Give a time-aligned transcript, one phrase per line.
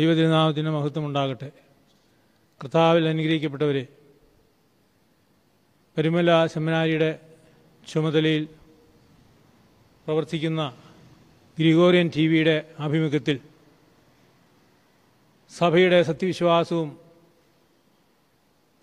[0.00, 1.48] ദൈവതിരുനാമത്തിന് മഹത്വം ഉണ്ടാകട്ടെ
[2.60, 3.82] കർത്താവിൽ അനുഗ്രഹിക്കപ്പെട്ടവരെ
[5.96, 7.10] പരിമല സെമിനാരിയുടെ
[7.84, 8.44] ചുമതലയിൽ
[10.06, 10.62] പ്രവർത്തിക്കുന്ന
[11.58, 13.36] ഗ്രിഗോറിയൻ ടി വിയുടെ ആഭിമുഖ്യത്തിൽ
[15.52, 16.90] സഭയുടെ സത്യവിശ്വാസവും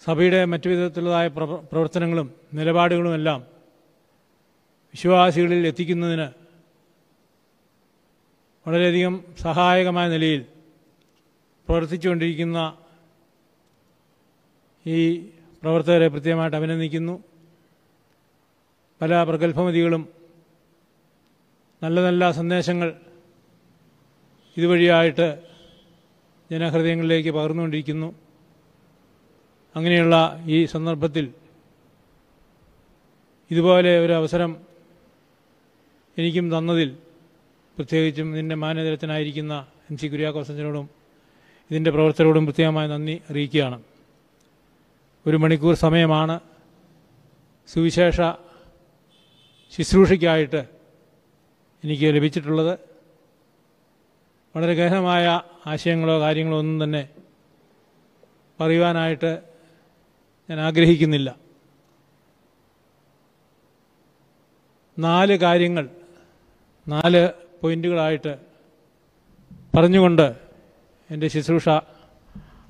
[0.02, 1.28] സഭയുടെ മറ്റു വിധത്തിലുള്ളതായ
[1.72, 3.40] പ്രവർത്തനങ്ങളും നിലപാടുകളുമെല്ലാം
[4.94, 6.28] വിശ്വാസികളിൽ എത്തിക്കുന്നതിന്
[8.66, 10.42] വളരെയധികം സഹായകമായ നിലയിൽ
[11.68, 12.60] പ്രവർത്തിച്ചുകൊണ്ടിരിക്കുന്ന
[14.86, 15.00] ഈ
[15.64, 17.16] പ്രവർത്തകരെ പ്രത്യേകമായിട്ട് അഭിനന്ദിക്കുന്നു.
[19.02, 20.04] പല പ്രഗത്ഭമതികളും
[21.82, 22.90] നല്ല നല്ല സന്ദേശങ്ങൾ
[24.58, 25.28] ഇതുവഴിയായിട്ട്
[26.52, 28.10] ജനഹൃദയങ്ങളിലേക്ക് പകർന്നുകൊണ്ടിരിക്കുന്നു.
[29.76, 30.16] അങ്ങനെയുള്ള
[30.56, 31.26] ഈ സന്ദർഭത്തിൽ
[33.52, 34.52] ഇതുപോലെ ഒരു അവസരം
[36.18, 36.90] എനിക്കും തന്നതിൽ
[37.78, 39.54] പ്രത്യേകിച്ചും ഇതിന്റെ മാനേതരത്തിനായിരിക്കുന്ന
[39.90, 40.88] എം സി കുര്യാക്കോസച്ചനോടും
[41.72, 43.84] ഇതിന്റെ പ്രവർത്തകരോടും പ്രത്യേകമായ നന്ദി അറിയിക്കുകയാണ്.
[45.28, 46.40] ഒരു മണിക്കൂർ സമയമാണ്
[47.68, 48.22] സുവിശേഷ
[49.78, 50.68] ശുശ്രൂഷയ്ക്കായിട്ട്
[51.84, 52.80] എനിക്ക് ലഭിച്ചിട്ടുള്ളത്.
[54.56, 57.10] വളരെ ഗഹനമായ ആശയങ്ങളോ കാര്യങ്ങളോ ഒന്നും തന്നെ
[58.60, 59.44] പറയുവാനായിട്ട്
[60.50, 61.36] ഞാൻ ആഗ്രഹിക്കുന്നില്ല.
[65.00, 65.90] നാല് കാര്യങ്ങൾ
[66.88, 67.30] നാല്
[67.62, 68.38] പോയിന്റുകളായിട്ട്
[69.76, 70.47] പറഞ്ഞുകൊണ്ട്
[71.12, 71.70] എന്റെ ശുശ്രൂഷ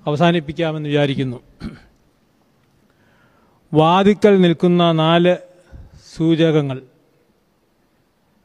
[0.07, 1.43] അവസാനിപ്പിക്കാമെന്ന് വിചാരിക്കുന്നു.
[3.73, 5.37] വാതിക്കൽ നിൽക്കുന്ന നാല്
[6.15, 6.81] സൂചകങ്ങൾ.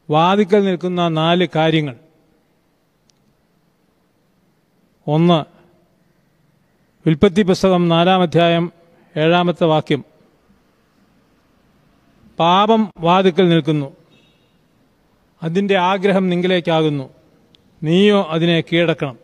[0.09, 1.95] വാതിക്കൽ നിൽക്കുന്ന നാല് കാര്യങ്ങൾ.
[5.07, 5.45] ഒന്ന്
[7.09, 8.71] ഉൽപ്പത്തി പുസ്തകം നാലാം അധ്യായം
[9.17, 10.05] ഏഴാമത്തെ വാക്യം.
[12.39, 13.95] പാപം വാതിക്കൽ നിൽക്കുന്നു.
[15.43, 17.09] അതിന്റെ ആഗ്രഹം നിങ്കിലേക്കാകുന്നു
[17.83, 19.22] നീയോ അതിനെ കീഴടക്കണം.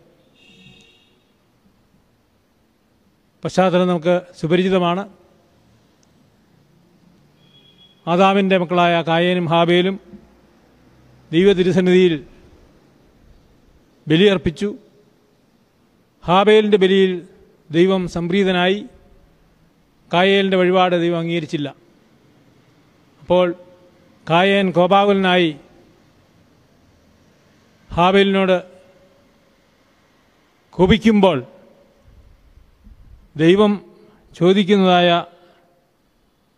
[3.45, 5.09] പശ്ചാത്തലം നമുക്ക് സുപരിചിതമാണ്.
[8.07, 10.00] ആദാമിന്റെ മക്കളായ കായേനും ഹാബേലും
[11.31, 12.25] ദൈവ തിരുസന്നിധിയിൽ
[14.07, 14.75] ബലിയർപ്പിച്ചു
[16.25, 17.27] ഹാബേലിന്റെ ബലിയിൽ
[17.72, 18.85] ദൈവം സംപ്രീതനായി.
[20.13, 21.75] കായേലിന്റെ വഴിപാട് ദൈവം അംഗീകരിച്ചില്ല.
[23.21, 23.56] അപ്പോൾ
[24.29, 25.56] കായേൻ കോപാകുലനായി
[27.94, 28.63] ഹാബേലിനോട്
[30.71, 31.44] കോപിക്കുമ്പോൾ
[33.39, 33.81] ദൈവം
[34.38, 35.09] ചോദിക്കുന്നതായ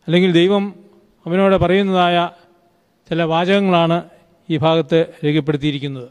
[0.07, 0.63] അല്ലെങ്കിൽ ദൈവം
[1.25, 2.29] അവനോട് പറയുന്നതായ
[3.09, 3.97] ചില വാചകങ്ങളാണ്
[4.49, 6.09] ഈ ഭാഗത്ത് രേഖപ്പെടുത്തിയിരിക്കുന്നത്.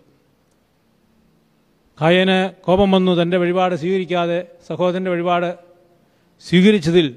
[2.01, 5.55] കായന് കോപം വന്നു തന്റെ വഴിപാട് സ്വീകരിക്കാതെ സഹോദരന്റെ വഴിപാട്
[6.49, 7.17] സ്വീകരിച്ചതിൽ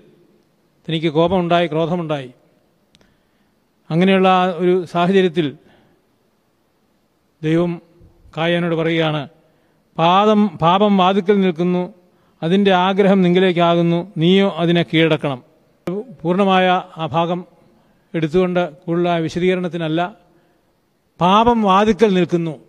[0.87, 2.31] തനിക്ക് കോപമുണ്ടായി ക്രോധമുണ്ടായി.
[3.89, 5.57] അങ്ങനെയുള്ള ഒരു സാഹചര്യത്തിൽ
[7.43, 7.81] ദൈവം
[8.37, 9.27] കായനോട് പറയുകയാണ്
[9.97, 11.93] പാദം പാപം വാതുക്കൽ നിൽക്കുന്നു
[12.43, 14.11] അതിന്റെ ആഗ്രഹം നിങ്ങളിലേക്കാകുന്നു.
[14.17, 15.43] നീയോ അതിനെ കീഴടക്കണം.
[16.21, 17.45] പൂർണമായ ആ ഭാഗം
[18.13, 20.15] എടുത്തുകൊണ്ട് കൂടുതലായ വിശദീകരണത്തിനല്ല
[21.21, 22.59] പാപം വാതിക്കൽ നിൽക്കുന്നു.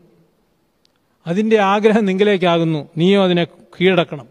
[1.26, 2.88] അതിന്റെ ആഗ്രഹം നിങ്ങളിലേക്കാകുന്നു.
[2.96, 4.28] നീയോ അതിനെ കീഴടക്കണം.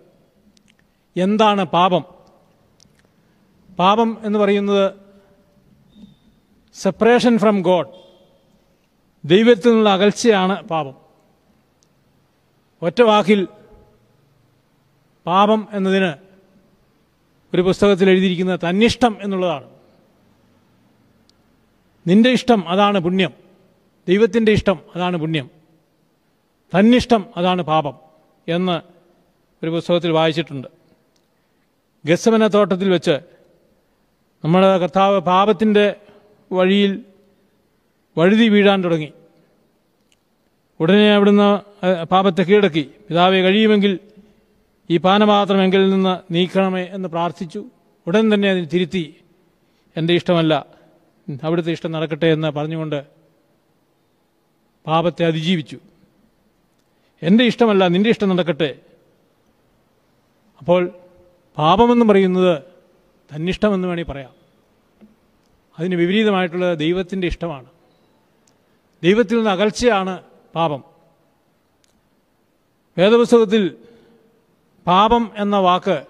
[1.17, 2.03] എന്താണ് പാപം?
[3.79, 4.91] പാപം എന്ന് പറയുന്നത്
[6.73, 7.87] സെപ്പറേഷൻ ഫ്രം ഗോഡ്
[9.25, 10.93] ദൈവത്തിൽ നിന്നുള്ള അകൽച്ചയാണ് പാപം.
[12.81, 13.47] ഒറ്റ വാക്കിൽ
[15.25, 16.13] പാപം എന്നതിന്
[17.53, 19.69] ഒരു പുസ്തകത്തിൽ എഴുതിയിരിക്കുന്നത് തന്നിഷ്ടം എന്നുള്ളതാണ്.
[22.07, 23.31] നിന്റെ ഇഷ്ടം അതാണ് പുണ്യം.
[24.07, 25.49] ദൈവത്തിന്റെ ഇഷ്ടം അതാണ് പുണ്യം.
[26.79, 27.93] തന്നിഷ്ടം അതാണ് പാപം
[28.47, 28.81] എന്ന്
[29.63, 30.67] ഒരു പുസ്തകത്തിൽ വായിച്ചിട്ടുണ്ട്.
[32.05, 33.19] ഗസമന തോട്ടത്തിൽ വെച്ച്
[34.43, 35.95] നമ്മുടെ കർത്താവ് പാപത്തിന്റെ
[36.51, 37.05] വഴിയിൽ
[38.17, 39.13] വഴുതി വീഴാൻ തുടങ്ങി.
[40.79, 41.59] ഉടനെ അവിടുന്ന്
[42.03, 42.91] പാപത്തെ കീഴടക്കി.
[43.09, 43.99] പിതാവെ കഴിയുമെങ്കിൽ
[44.89, 47.65] ഈ പാനപാത്രം എങ്കിൽ നിന്ന് നീക്കണമേ എന്ന് പ്രാർത്ഥിച്ചു.
[48.07, 49.15] ഉടൻ തന്നെ അതിന് തിരുത്തി.
[49.97, 50.65] എന്റെ ഇഷ്ടമല്ല.
[51.43, 53.05] അവിടുത്തെ ഇഷ്ടം നടക്കട്ടെ എന്ന് പറഞ്ഞുകൊണ്ട്
[54.87, 55.79] പാപത്തെ അതിജീവിച്ചു.
[57.23, 58.79] എന്റെ ഇഷ്ടമല്ല നിന്റെ ഇഷ്ടം നടക്കട്ടെ.
[60.59, 60.89] അപ്പോൾ
[61.57, 62.63] പാപമെന്ന് പറയുന്നത്
[63.35, 64.33] തന്നിഷ്ടമെന്ന് വേണമെങ്കിൽ പറയാം.
[65.79, 67.65] അതിന് വിപരീതമായിട്ടുള്ളത് ദൈവത്തിന്റെ ഇഷ്ടമാണ്.
[69.03, 70.23] ദൈവത്തിൽ നിന്ന് അകൽച്ചയാണ്
[70.55, 70.83] പാപം.
[72.97, 73.75] വേദപുസ്തകത്തിൽ
[74.87, 76.03] പാപം എന്ന വാക്ക്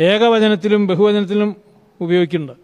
[0.00, 1.56] ഏകവചനത്തിലും ബഹുവചനത്തിലും
[2.00, 2.62] ഉപയോഗിക്കുന്നുണ്ട്.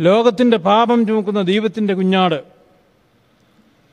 [0.00, 2.44] ലോകത്തിന്റെ പാപം ചുമക്കുന്ന ദൈവത്തിന്റെ കുഞ്ഞാട്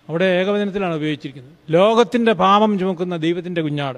[0.10, 1.54] അവിടെ ഏകവചനത്തിലാണ് ഉപയോഗിച്ചിരിക്കുന്നത്.
[1.70, 3.98] ലോകത്തിന്റെ പാപം ചുമക്കുന്ന ദൈവത്തിന്റെ കുഞ്ഞാട്.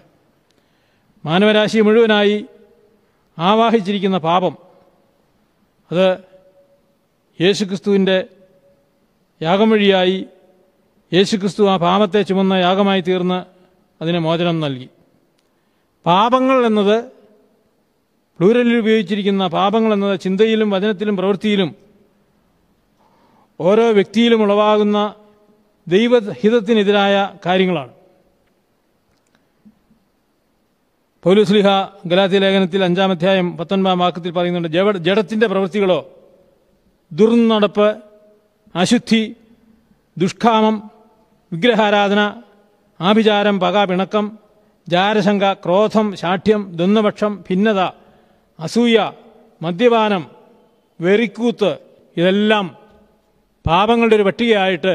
[1.26, 2.46] മാനവരാശി മുഴുവനായി
[3.40, 4.58] ആവാഹിച്ചിരിക്കുന്ന പാപം.
[5.92, 6.18] അത്
[7.42, 8.26] യേശുക്രിസ്തുവിന്റെ
[9.42, 10.26] യാഗം വഴിയായി
[11.14, 13.55] യേശുക്രിസ്തു ആ പാപത്തെ ചുമന്ന യാഗമായി തീർന്ന്
[14.02, 14.90] അതിന് മോചനം നൽകി.
[16.06, 17.12] പാപങ്ങൾ എന്നത്
[18.40, 21.76] പ്ലൂരലിൽ ഉപയോഗിച്ചിരിക്കുന്ന പാപങ്ങൾ എന്നത് ചിന്തയിലും വചനത്തിലും പ്രവൃത്തിയിലും
[23.60, 25.14] ഓരോ വ്യക്തിയിലും ഉളവാകുന്ന
[25.88, 27.92] ദൈവഹിതത്തിനെതിരായ കാര്യങ്ങളാണ്.
[31.24, 31.68] പൗലുസ്ലിഹ
[32.06, 36.10] ഗലാത്തി ലേഖനത്തിൽ അഞ്ചാം അധ്യായം പത്തൊൻപതാം വാക്കത്തിൽ പറയുന്നുണ്ട് ജവ ജഡത്തിന്റെ പ്രവൃത്തികളോ
[37.12, 37.88] ദുർനടപ്പ്
[38.76, 39.36] അശുദ്ധി
[40.18, 40.92] ദുഷ്കാമം
[41.54, 42.42] വിഗ്രഹാരാധന
[43.00, 44.40] ആഭിചാരം പക പിണക്കം
[44.90, 47.80] ജാരശങ്ക ക്രോധം ശാഠ്യം ദുന്നപക്ഷം ഭിന്നത
[48.60, 49.12] അസൂയ
[49.62, 50.24] മദ്യപാനം
[51.02, 51.78] വെറിക്കൂത്ത്
[52.18, 52.76] ഇതെല്ലാം
[53.68, 54.94] പാപങ്ങളുടെ ഒരു പട്ടികയായിട്ട്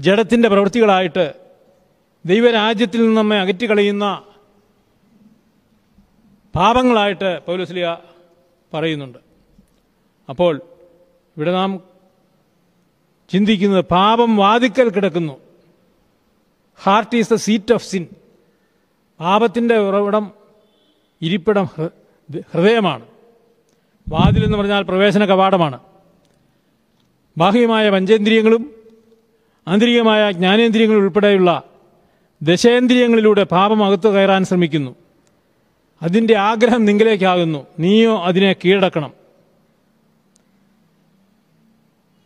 [0.00, 1.34] ജഡത്തിന്റെ പ്രവൃത്തികളായിട്ട്
[2.26, 4.22] ദൈവരാജ്യത്തിൽ നിന്ന് നമ്മെ അകറ്റിക്കളയുന്ന
[6.54, 7.96] പാപങ്ങളായിട്ട് പൗലോസ്ലിയ
[8.72, 9.18] പറയുന്നുണ്ട്.
[10.28, 10.62] അപ്പോൾ
[11.36, 11.70] ഇവിടെ നാം
[13.30, 15.43] ചിന്തിക്കുന്നത് പാപം വാതിക്കൽ കിടക്കുന്നു.
[16.82, 18.06] Heart is the seat of sin
[19.20, 20.30] പാപത്തിന്റെ ഉറവിടം
[21.22, 21.64] ഇരിപ്പിടം
[22.54, 23.06] ഹൃദയമാണ്.
[24.08, 25.80] വാതിൽ എന്ന് പറഞ്ഞാൽ പ്രവേശന കവാടമാണ്.
[27.38, 28.74] ബാഹ്യമായ പഞ്ചേന്ദ്രിയങ്ങളും
[29.68, 31.62] ആന്തരികമായ ജ്ഞാനേന്ദ്രിയങ്ങൾ ഉൾപ്പെടെയുള്ള
[32.42, 34.94] ദശേന്ദ്രിയങ്ങളിലൂടെ പാപം അകത്തു കയറാൻ ശ്രമിക്കുന്നു.
[36.02, 39.12] അതിന്റെ ആഗ്രഹം നിങ്കിലേക്കാകുന്നു നീയോ അതിനെ കീഴടക്കണം.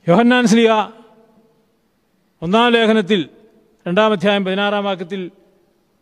[0.09, 0.91] യോഹന്നാൻ സ്ലിയ
[2.43, 3.29] ഒന്നാം ലേഖനത്തിൽ
[3.89, 5.31] രണ്ടാം അധ്യായം പതിനാറാം വാക്യത്തിൽ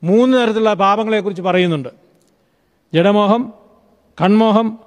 [0.02, 1.88] മൂന്ന് തരത്തിലുള്ള പാപങ്ങളെക്കുറിച്ച് പറയുന്നുണ്ട്.
[2.94, 3.54] ജഡമോഹം
[4.22, 4.78] കൺമോഹം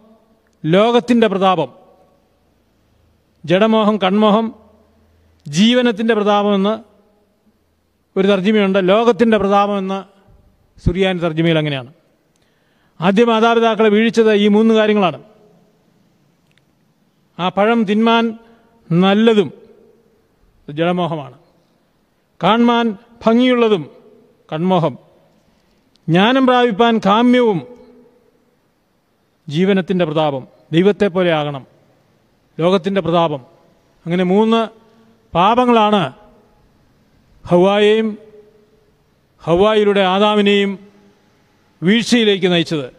[0.65, 1.67] ലോകത്തിന്റെ പ്രതാപം.
[3.45, 4.55] ജഡമോഹം കൺമോഹം
[5.47, 6.79] ജീവനത്തിന്റെ പ്രതാപമെന്ന്
[8.19, 8.89] ഒരു തർജിമയുണ്ട്.
[8.89, 10.03] ലോകത്തിന്റെ പ്രതാപമെന്ന്
[10.79, 11.93] സുറിയാൻ തർജിമയിൽ അങ്ങനെയാണ്.
[13.01, 15.23] ആദ്യ മാതാപിതാക്കളെ വീഴിച്ചത് ഈ മൂന്ന് കാര്യങ്ങളാണ്.
[17.39, 18.37] ആ പഴം തിന്മാൻ
[18.91, 19.51] നല്ലതും
[20.69, 21.48] ജഡമോഹമാണ്.
[22.43, 23.89] കാൺമാൻ ഭംഗിയുള്ളതും
[24.53, 24.97] കൺമോഹം.
[26.09, 27.61] ജ്ഞാനം പ്രാപിപ്പാൻ കാമ്യവും
[29.49, 30.47] ജീവനത്തിന്റെ പ്രതാപം.
[30.71, 31.67] ദൈവത്തെ പോലെ ആകണം.
[32.59, 33.39] ലോകത്തിന്റെ പ്രതാപം.
[34.05, 34.67] അങ്ങനെ മൂന്ന്
[35.35, 36.13] പാപങ്ങളാണ്
[37.47, 38.17] ഹവായെയും
[39.43, 40.79] ഹവായിലൂടെ ആദാമിനെയും
[41.83, 42.93] വീഴ്ചയിലേക്ക് നയിച്ചത്.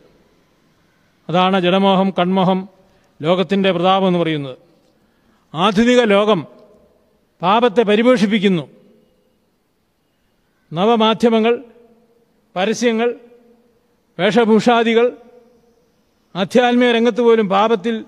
[1.28, 2.68] അതാണ് ജഡമോഹം കൺമോഹം
[3.22, 4.56] ലോകത്തിന്റെ പ്രതാപം എന്ന് പറയുന്നത്.
[5.54, 6.46] ആധുനിക ലോകം
[7.42, 8.79] പാപത്തെ പരിപോഷിപ്പിക്കുന്നു.
[10.72, 11.64] നവമാധ്യമങ്ങൾ
[12.56, 13.14] പരസ്യങ്ങൾ
[14.18, 15.16] വേഷഭൂഷാദികൾ
[16.36, 18.04] ആധ്യാത്മിക രംഗത്ത് പോലും പാപത്തിൽ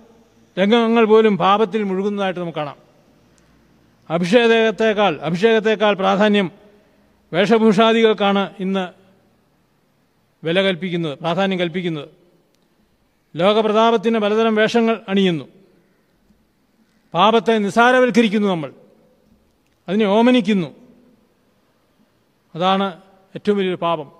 [0.58, 2.76] രംഗങ്ങൾ പോലും പാപത്തിൽ മുഴുകുന്നതായിട്ട് നമുക്ക് കാണാം.
[4.10, 6.50] അഭിഷേകത്തെക്കാൾ അഭിഷേകത്തെക്കാൾ പ്രാധാന്യം
[7.32, 8.88] വേഷഭൂഷാദികൾക്കാണ് ഇന്ന്
[10.46, 12.08] വില കൽപ്പിക്കുന്നത് പ്രാധാന്യം കൽപ്പിക്കുന്നത്.
[13.36, 15.44] ലോകപ്രതാപത്തിന് പലതരം വേഷങ്ങൾ അണിയുന്നു.
[17.14, 18.72] പാപത്തെ നിസാരവൽക്കരിക്കുന്നു നമ്മൾ.
[19.88, 20.81] അതിനെ ഓമനിക്കുന്നു.
[22.54, 22.86] അതാണ്
[23.34, 24.12] ഏറ്റവും വലിയൊരു പാപം.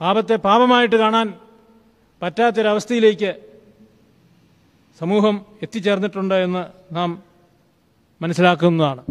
[0.00, 1.34] പാപത്തെ പാപമായിട്ട് കാണാൻ
[2.22, 3.30] പറ്റാത്തൊരവസ്ഥയിലേക്ക്
[4.98, 7.22] സമൂഹം എത്തിച്ചേർന്നിട്ടുണ്ട് എന്ന് നാം
[8.22, 9.04] മനസ്സിലാക്കുന്നതാണ്.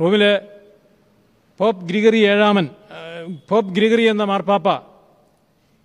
[0.00, 0.32] റോമിലെ
[1.58, 2.68] പോപ്പ് ഗ്രിഗറി ഏഴാമൻ
[3.48, 4.68] പോപ്പ് ഗ്രിഗറി എന്ന മാർപ്പാപ്പ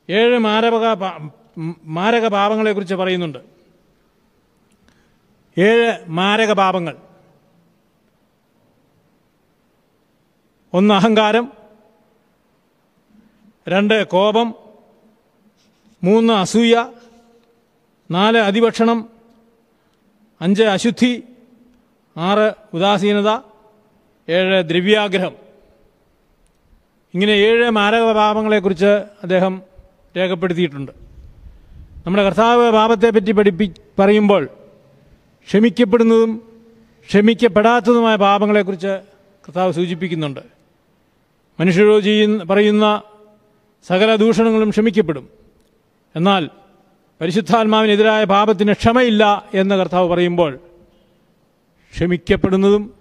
[0.10, 0.76] ഏഴ് മാരക
[1.84, 3.40] മാരക പാപങ്ങളെക്കുറിച്ച് പറയുന്നുണ്ട്.
[5.58, 6.98] ഏഴ് മാരക പാപങ്ങൾ.
[10.74, 11.52] ഒന്ന് അഹങ്കാരം
[13.68, 14.54] രണ്ട് കോപം
[16.04, 16.92] മൂന്ന് അസൂയ
[18.12, 19.10] നാല് അതിഭക്ഷണം
[20.42, 21.24] അഞ്ച് അശുദ്ധി
[22.18, 23.30] ആറ് ഉദാസീനത
[24.30, 25.34] ഏഴ് ദ്രവ്യാഗ്രഹം.
[27.14, 28.92] ഇങ്ങനെ ഏഴ് മാരക പാപങ്ങളെക്കുറിച്ച്
[29.24, 29.62] അദ്ദേഹം
[30.18, 30.92] രേഖപ്പെടുത്തിയിട്ടുണ്ട്.
[32.06, 34.46] നമ്മുടെ കർത്താവ് പാപത്തെപ്പറ്റി പഠിപ്പി പറയുമ്പോൾ
[35.48, 36.34] ക്ഷമിക്കപ്പെടുന്നതും
[37.10, 38.94] ക്ഷമിക്കപ്പെടാത്തതുമായ പാപങ്ങളെക്കുറിച്ച്
[39.44, 40.63] കർത്താവ് സൂചിപ്പിക്കുന്നുണ്ട്.
[41.60, 43.02] മനുഷ്യരോട് ചെയ്യുന്ന പറയുന്ന
[43.88, 45.30] സകല ദൂഷണങ്ങളും ക്ഷമിക്കപ്പെടും.
[46.16, 46.50] എന്നാൽ
[47.22, 50.60] പരിശുദ്ധാത്മാവിനെതിരായ പാപത്തിന് ക്ഷമയില്ല എന്ന് കർത്താവ് പറയുമ്പോൾ
[51.96, 52.94] ക്ഷമിക്കപ്പെടുന്നതും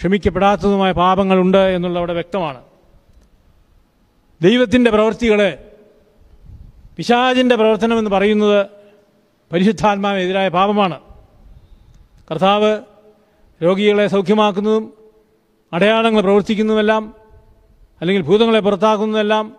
[0.00, 2.62] ക്ഷമിക്കപ്പെടാത്തതുമായ പാപങ്ങളുണ്ട് എന്നുള്ള അവിടെ വ്യക്തമാണ്.
[4.42, 5.72] ദൈവത്തിന്റെ പ്രവൃത്തികളെ
[6.96, 8.66] പിശാചിന്റെ പ്രവർത്തനമെന്ന് പറയുന്നത്
[9.52, 11.00] പരിശുദ്ധാത്മാവിനെതിരായ പാപമാണ്.
[12.30, 12.80] കർത്താവ്
[13.62, 14.92] രോഗികളെ സൗഖ്യമാക്കുന്നതും
[15.72, 17.21] അടയാളങ്ങൾ പ്രവർത്തിക്കുന്നതുമെല്ലാം
[18.02, 19.56] അല്ലെങ്കിൽ ഭൂതങ്ങളെ പുറത്താക്കുന്നതെല്ലാം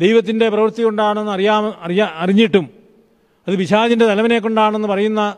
[0.00, 2.70] ദൈവത്തിന്റെ പ്രവൃത്തി കൊണ്ടാണെന്ന് അറിയാ അറിയാ അറിഞ്ഞിട്ടും
[3.48, 5.36] അത് പിശാചിന്റെ തലവനെ കൊണ്ടാണെന്ന് പറയുന്ന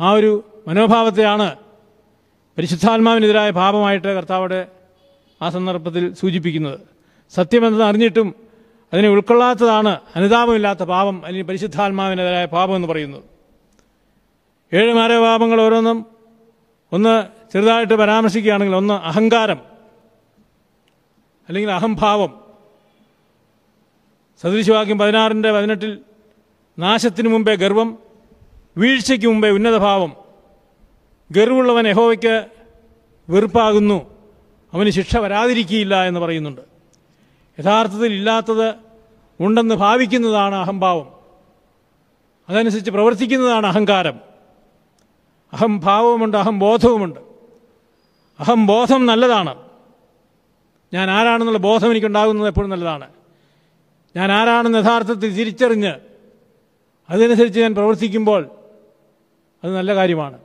[0.00, 1.56] ആ ഒരു മനോഭാവത്തെയാണ്
[2.58, 4.66] പരിശുദ്ധാത്മാവിനെതിരായ പാപമായിട്ട് കർത്താവിടെ
[5.42, 6.80] ആ സന്ദർഭത്തിൽ സൂചിപ്പിക്കുന്നത്.
[7.34, 8.34] സത്യമെന്ന് അറിഞ്ഞിട്ടും
[8.92, 13.22] അതിനെ ഉൾക്കൊള്ളാത്തതാണ് അനുതാപമില്ലാത്ത പാപം അല്ലെങ്കിൽ പരിശുദ്ധാത്മാവിനെതിരായ പാപം എന്ന് പറയുന്നത്.
[14.74, 16.06] ഏഴ് മാരപാപങ്ങൾ ഓരോന്നും
[16.92, 17.14] ഒന്ന്
[17.52, 19.69] ചെറുതായിട്ട് പരാമർശിക്കുകയാണെങ്കിൽ ഒന്ന് അഹങ്കാരം.
[21.50, 22.40] അല്ലെങ്കിൽ അഹംഭാവം
[24.42, 25.98] സദൃശവാക്യം പതിനാറിന്റെ പതിനെട്ടിൽ
[26.78, 27.98] നാശത്തിനു മുമ്പേ ഗർവം
[28.76, 30.16] വീഴ്ചയ്ക്ക് മുമ്പേ ഉന്നതഭാവം.
[31.30, 32.46] ഗർവുള്ളവൻ യഹോവയ്ക്ക്
[33.30, 34.10] വെറുപ്പാകുന്നു.
[34.74, 36.60] അവന് ശിക്ഷ വരാതിരിക്കുകയില്ല എന്ന് പറയുന്നുണ്ട്.
[37.60, 38.74] യഥാർത്ഥത്തിൽ ഇല്ലാത്തത്
[39.40, 41.12] ഉണ്ടെന്ന് ഭാവിക്കുന്നതാണ് അഹംഭാവം
[42.48, 44.20] അതനുസരിച്ച് പ്രവർത്തിക്കുന്നതാണ് അഹങ്കാരം.
[45.52, 47.20] അഹംഭാവമുണ്ട് അഹംബോധവുമുണ്ട്
[48.40, 49.69] അഹംബോധം നല്ലതാണ്.
[50.94, 53.08] ഞാൻ ആരാണെന്നുള്ള ബോധം എനിക്കുണ്ടാകുന്നത് എപ്പോഴും നല്ലതാണ്.
[54.16, 55.92] ഞാൻ ആരാണെന്ന് യഥാർത്ഥത്തിൽ തിരിച്ചറിഞ്ഞ്
[57.10, 58.50] അതിനനുസരിച്ച് ഞാൻ പ്രവർത്തിക്കുമ്പോൾ
[59.64, 60.38] അത് നല്ല കാര്യമാണ്.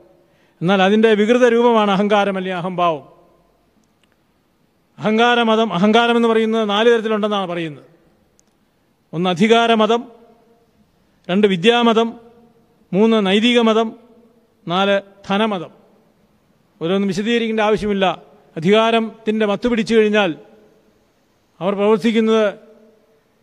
[0.60, 3.08] എന്നാൽ അതിന്റെ വികൃത രൂപമാണ് അഹങ്കാരം അല്ലെങ്കിൽ അഹംഭാവം.
[4.98, 7.84] അഹങ്കാരമതം അഹങ്കാരം എന്ന് പറയുന്നത് നാല് തരത്തിലുണ്ടെന്നാണ് പറയുന്നത്.
[9.12, 10.12] ഒന്ന് അധികാരമതം
[11.30, 12.20] രണ്ട് വിദ്യാമതം
[12.92, 13.96] മൂന്ന് നൈതിക മതം
[14.68, 15.70] നാല് ധനമതം.
[16.82, 18.22] ഓരോന്നും വിശദീകരിക്കേണ്ട ആവശ്യമില്ല.
[18.56, 20.30] അധികാരത്തിന്റെ മത്ത് പിടിച്ചു കഴിഞ്ഞാൽ
[21.60, 22.44] അവർ പ്രവർത്തിക്കുന്നത്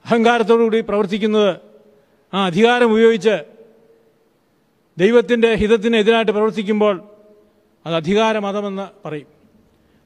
[0.06, 1.52] അഹങ്കാരത്തോടുകൂടി പ്രവർത്തിക്കുന്നത്
[2.34, 3.36] ആ അധികാരം ഉപയോഗിച്ച്
[4.98, 6.96] ദൈവത്തിന്റെ ഹിതത്തിനെതിരായിട്ട് പ്രവർത്തിക്കുമ്പോൾ
[7.86, 9.28] അത് അധികാരമതമെന്ന് പറയും.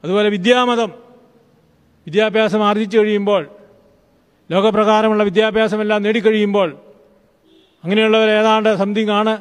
[0.03, 0.91] അതുപോലെ വിദ്യാമതം
[2.07, 3.43] വിദ്യാഭ്യാസം ആർജിച്ചു കഴിയുമ്പോൾ
[4.49, 6.69] ലോകപ്രകാരമുള്ള വിദ്യാഭ്യാസമെല്ലാം നേടിക്കഴിയുമ്പോൾ
[7.83, 9.33] അങ്ങനെയുള്ളവർ ഏതാണ്ട് സംതിങ് ആണ്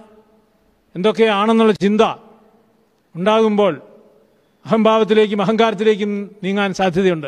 [0.95, 2.03] എന്തൊക്കെയാണെന്നുള്ള ചിന്ത
[3.15, 3.73] ഉണ്ടാകുമ്പോൾ
[4.67, 7.27] അഹംഭാവത്തിലേക്കും അഹങ്കാരത്തിലേക്കും നീങ്ങാൻ സാധ്യതയുണ്ട്.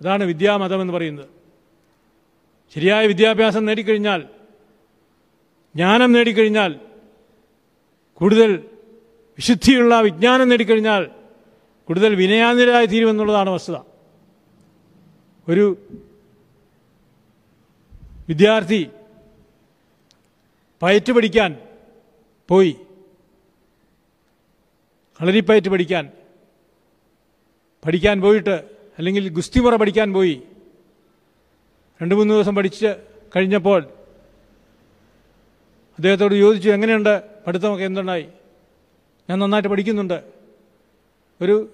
[0.00, 1.28] അതാണ് വിദ്യാമതം എന്ന് പറയുന്നത്.
[2.74, 4.20] ശരിയായ വിദ്യാഭ്യാസം നേടിക്കഴിഞ്ഞാൽ
[5.74, 6.80] ജ്ഞാനം നേടിക്കഴിഞ്ഞാൽ
[8.14, 8.52] കൂടുതൽ
[9.38, 11.10] വിശുദ്ധിയുള്ള വിജ്ഞാനം നേടിക്കഴിഞ്ഞാൽ
[11.86, 13.76] കൂടുതൽ വിനയാനിരായി തീരുമെന്നുള്ളതാണ് വസ്തുത.
[15.48, 15.78] ഒരു
[18.28, 18.90] വിദ്യാർത്ഥി
[20.82, 21.56] പയറ്റ് പഠിക്കാൻ
[22.48, 22.76] പോയി
[25.20, 26.10] കളരിപ്പയറ്റ് പഠിക്കാൻ
[27.86, 28.64] പഠിക്കാൻ പോയിട്ട്
[28.98, 30.42] അല്ലെങ്കിൽ ഗുസ്തിമുറ പഠിക്കാൻ പോയി.
[32.02, 32.86] രണ്ട് മൂന്ന് ദിവസം പഠിച്ച്
[33.36, 33.82] കഴിഞ്ഞപ്പോൾ
[35.96, 37.22] അദ്ദേഹത്തോട് ചോദിച്ചു എങ്ങനെയുണ്ട്?
[37.46, 38.26] പഠിത്തമൊക്കെ എന്തുണ്ടായി?
[39.30, 40.22] ഞാൻ നന്നായിട്ട് പഠിക്കുന്നുണ്ട്.
[41.40, 41.68] ഒരു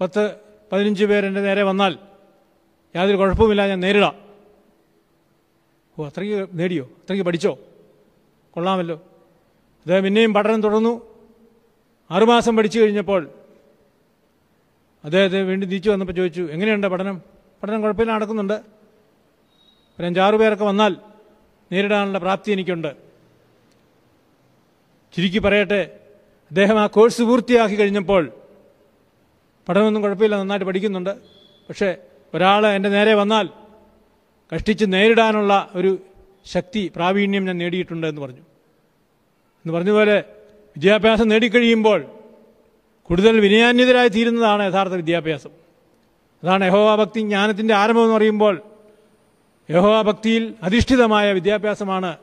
[0.00, 0.36] പത്ത്
[0.72, 1.98] പതിനഞ്ച് പേരെന്റെ നേരെ വന്നാൽ
[2.96, 4.14] യാതൊരു കുഴപ്പമില്ല ഞാൻ നേരിടാം.
[5.98, 6.84] ഓ അത്രയ്ക്ക് നേടിയോ?
[6.84, 7.58] അത്രയ്ക്ക് പഠിച്ചോ?
[8.50, 8.96] കൊള്ളാമല്ലോ.
[8.96, 11.02] അദ്ദേഹം പിന്നെയും പഠനം തുടർന്നു.
[12.10, 13.30] ആറുമാസം പഠിച്ചു കഴിഞ്ഞപ്പോൾ
[15.04, 17.22] അദ്ദേഹത്തെ വീണ്ടും തിരിച്ചു വന്നപ്പോൾ ചോദിച്ചു എങ്ങനെയുണ്ട് പഠനം?
[17.62, 18.52] പഠനം കുഴപ്പമില്ല നടക്കുന്നുണ്ട്.
[19.98, 20.96] ഒരു അഞ്ചാറ് പേരൊക്കെ വന്നാൽ
[21.72, 22.96] നേരിടാനുള്ള പ്രാപ്തി എനിക്കുണ്ട്.
[25.16, 25.82] ചുരുക്കി പറയട്ടെ
[26.48, 28.32] അദ്ദേഹം ആ കോഴ്സ് പൂർത്തിയാക്കി കഴിഞ്ഞപ്പോൾ
[29.68, 31.10] പഠനമൊന്നും കുഴപ്പമില്ല നന്നായിട്ട് പഠിക്കുന്നുണ്ട്.
[31.68, 31.96] പക്ഷേ
[32.34, 33.48] ഒരാൾ എന്റെ നേരെ വന്നാൽ
[34.54, 35.98] കഷ്ടിച്ച് നേരിടാനുള്ള ഒരു
[36.44, 38.40] ശക്തി പ്രാവീണ്യം ഞാൻ നേടിയിട്ടുണ്ട് എന്ന് പറഞ്ഞു.
[38.40, 40.24] എന്ന് പറഞ്ഞതുപോലെ
[40.76, 42.04] വിദ്യാഭ്യാസം നേടിക്കഴിയുമ്പോൾ
[43.12, 45.50] കൂടുതൽ വിനയാന്യതരായി തീരുന്നതാണ് യഥാർത്ഥ വിദ്യാഭ്യാസം.
[46.42, 48.62] അതാണ് യഹോവാഭക്തി ജ്ഞാനത്തിന്റെ ആരംഭം എന്ന് പറയുമ്പോൾ
[49.70, 52.16] യഹോവാഭക്തിയിൽ അധിഷ്ഠിതമായ വിദ്യാഭ്യാസമാണ്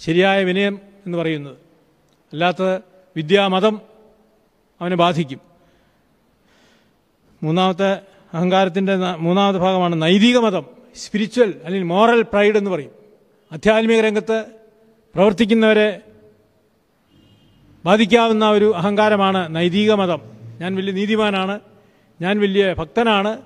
[0.00, 1.56] ശരിയായ വിനയം എന്ന് പറയുന്നത്.
[2.32, 2.78] അല്ലാത്ത
[3.16, 3.80] വിദ്യാമതം
[4.80, 5.40] അവനെ ബാധിക്കും.
[7.42, 7.92] മൂന്നാമത്തെ
[8.34, 10.66] അഹങ്കാരത്തിന്റെ മൂന്നാമത്തെ ഭാഗമാണ് നൈതിക മതം.
[10.96, 12.90] സ്പിരിച്വൽ അല്ലെങ്കിൽ മോറൽ പ്രൈഡ് എന്ന് പറയും.
[13.52, 14.44] ആധ്യാത്മിക രംഗത്ത്
[15.14, 16.00] പ്രവർത്തിക്കുന്നവരെ
[17.84, 20.20] ബാധിക്കാവുന്ന ഒരു അഹങ്കാരമാണ് നൈതിക മതം.
[20.60, 21.60] ഞാൻ വലിയ നീതിമാനാണ്.
[22.20, 23.42] ഞാൻ വലിയ ഭക്തനാണ്.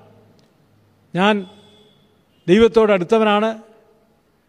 [1.15, 1.47] ഞാൻ
[2.47, 3.45] ദൈവത്തോട് അടുത്തവനാണ്.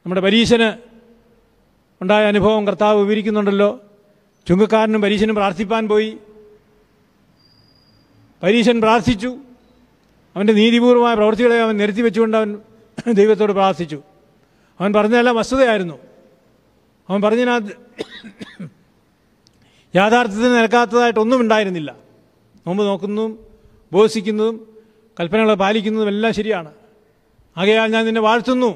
[0.07, 0.78] നമ്മുടെ പരീശന്
[2.02, 3.80] ഉണ്ടായ അനുഭവം കർത്താവ് വിവരിക്കുന്നുണ്ടല്ലോ.
[4.49, 6.18] ചുങ്കക്കാരനും പരീശനും പ്രാർത്ഥിപ്പാൻ പോയി.
[8.42, 9.37] പരീശൻ പ്രാർത്ഥിച്ചു.
[10.37, 12.59] അവന്റെ നീതിപൂർവമായ പ്രവൃത്തികളെ അവൻ നിരത്തി വെച്ചുകൊണ്ട് അവൻ
[13.12, 14.02] ദൈവത്തോട് പ്രാർത്ഥിച്ചു.
[14.80, 15.99] അവൻ പറഞ്ഞതെല്ലാം വസ്തുതയായിരുന്നു.
[17.09, 17.88] അവൻ പറഞ്ഞതിനകത്ത്
[19.99, 21.90] യാഥാർത്ഥ്യത്തിന് നിരക്കാത്തതായിട്ട് ഒന്നും ഉണ്ടായിരുന്നില്ല.
[22.67, 23.33] നോമ്പ് നോക്കുന്നതും
[23.93, 24.57] ഉപവസിക്കുന്നതും
[25.21, 26.71] കൽപ്പനകളെ പാലിക്കുന്നതും എല്ലാം ശരിയാണ്.
[27.57, 28.71] ആകയാൽ ഞാൻ നിന്നെ വാഴ്ത്തുന്നു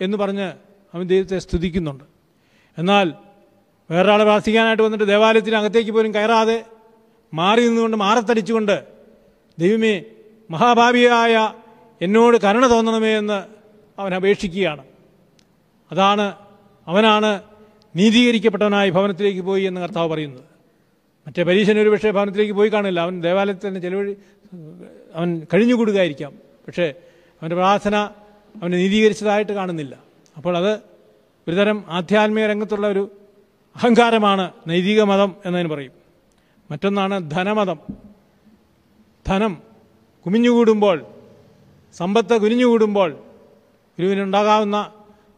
[0.00, 0.48] എന്ന് പറഞ്ഞ്
[0.94, 2.04] അവൻ ദൈവത്തെ സ്തുതിക്കുന്നുണ്ട്.
[2.78, 3.06] എന്നാൽ
[3.90, 6.64] വേറൊരാളെ പ്രാർത്ഥിക്കാനായിട്ട് വന്നിട്ട് ദേവാലയത്തിനകത്തേക്ക് പോലും കയറാതെ
[7.34, 8.76] മാറി നിന്നുകൊണ്ട് മാറത്തടിച്ചുകൊണ്ട്
[9.58, 9.94] ദൈവമേ
[10.50, 11.34] മഹാഭാവിയായ
[12.02, 13.38] എന്നോട് കരുണ തോന്നണമേ എന്ന്
[14.00, 14.84] അവൻ അപേക്ഷിക്കുകയാണ്.
[15.92, 16.26] അതാണ്
[16.86, 17.30] അവനാണ്
[17.96, 20.44] നീതീകരിക്കപ്പെട്ടവനായി ഭവനത്തിലേക്ക് പോയി എന്ന് കർത്താവ് പറയുന്നത്
[21.26, 23.00] മറ്റേ പരീശൻ ഒരു പക്ഷേ ഭവനത്തിലേക്ക് പോയി കാണില്ല.
[23.00, 24.16] അവൻ ദേവാലയത്തിൽ തന്നെ ചെലവഴി
[25.14, 26.32] അവൻ കഴിഞ്ഞുകൂടുകയായിരിക്കാം.
[26.66, 26.86] പക്ഷേ
[27.40, 27.96] അവന്റെ പ്രാർത്ഥന
[28.62, 29.94] അവനെ നീതീകരിച്ചതായിട്ട് കാണുന്നില്ല.
[30.36, 30.72] അപ്പോൾ അത്
[31.48, 33.10] ഒരുതരം ആധ്യാത്മിക രംഗത്തുള്ള ഒരു
[33.76, 35.92] അഹങ്കാരമാണ് നൈതിക മതം എന്നതിന് പറയും.
[36.70, 37.78] മറ്റൊന്നാണ് ധനമതം.
[39.26, 39.62] ധനം
[40.26, 41.06] കുമിഞ്ഞുകൂടുമ്പോൾ
[41.96, 43.10] സമ്പത്ത് കുനിഞ്ഞുകൂടുമ്പോൾ
[43.98, 44.92] ഗുരുവിനുണ്ടാകാവുന്ന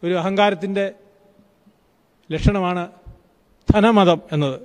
[0.04, 0.92] ഒരു അഹങ്കാരത്തിന്റെ
[2.32, 2.88] ലക്ഷണമാണ്
[3.74, 4.60] ധനമതം എന്നത്.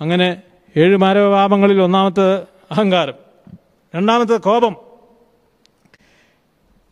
[0.00, 0.42] അങ്ങനെ
[0.76, 3.14] ഏഴ് മാരവപാപങ്ങളിൽ ഒന്നാമത്തെ അഹങ്കാരം
[3.96, 4.76] രണ്ടാമത്തെ കോപം.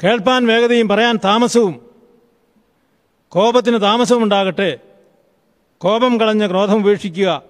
[0.05, 1.91] കേൾപ്പാൻ വേഗതയും പറയാൻ താമസവും.
[3.29, 4.79] കോപത്തിന് താമസവും ഉണ്ടാകട്ടെ
[5.79, 7.43] കോപം കളഞ്ഞ ക്രോധം ഉപേക്ഷിക്കുക.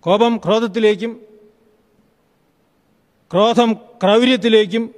[0.00, 1.22] കോപം ക്രോധത്തിലേക്കും
[3.32, 4.94] ക്രോധം ക്രൗര്യത്തിലേക്കും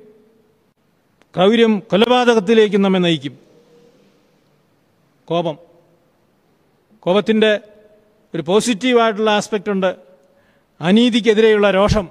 [1.36, 3.43] ക്രൗര്യം കൊലപാതകത്തിലേക്കും നമ്മെ നയിക്കും.
[5.24, 5.58] കോപം.
[7.00, 7.60] കോപത്തിന്റെ
[8.34, 9.96] ഒരു പോസിറ്റീവായിട്ടുള്ള ആസ്പെക്റ്റ് ഉണ്ട്
[10.80, 12.08] അനീതിക്കെതിരെയുള്ള രോഷം.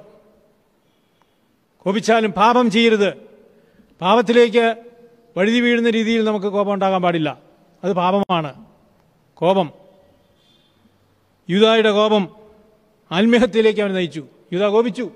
[1.78, 3.14] കോപിച്ചാലും പാപം ചെയ്യരുത്.
[4.02, 4.84] പാപത്തിലേക്ക്
[5.38, 7.40] വഴുതി വീഴുന്ന രീതിയിൽ നമുക്ക് കോപം ഉണ്ടാകാൻ പാടില്ല.
[7.84, 8.66] അത് പാപമാണ്.
[9.34, 9.72] കോപം.
[11.50, 12.36] യൂതായുടെ കോപം
[13.12, 14.28] ആത്മീഹത്യയിലേക്ക് അവൻ നയിച്ചു.
[14.54, 15.12] യൂത കോപിച്ചു.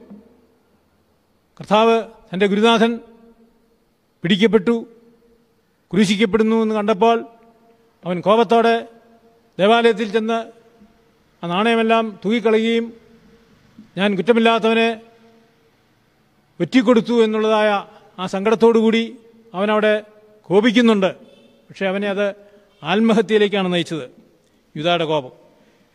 [1.59, 2.99] കർത്താവ് തന്റെ ഗുരുനാഥൻ
[4.21, 4.85] പിടിക്കപ്പെട്ടു
[5.93, 7.36] ക്രൂശിക്കപ്പെടുന്നു എന്ന് കണ്ടപ്പോൾ
[8.05, 8.87] അവൻ കോപത്തോടെ
[9.59, 10.51] ദേവാലയത്തിൽ ചെന്ന്
[11.43, 12.93] ആ നാണയമെല്ലാം തൂക്കിക്കളയുകയും
[13.97, 15.01] ഞാൻ കുറ്റമില്ലാത്തവനെ
[16.59, 17.85] വെറ്റിക്കൊടുത്തു എന്നുള്ളതായ
[18.19, 19.15] ആ സങ്കടത്തോടുകൂടി
[19.53, 20.03] അവനവിടെ
[20.41, 21.15] കോപിക്കുന്നുണ്ട്.
[21.69, 22.35] പക്ഷേ അവനെ അത്
[22.83, 24.03] ആത്മഹത്യയിലേക്കാണ് നയിച്ചത്.
[24.77, 25.31] യുദ്ധയുടെ കോപം.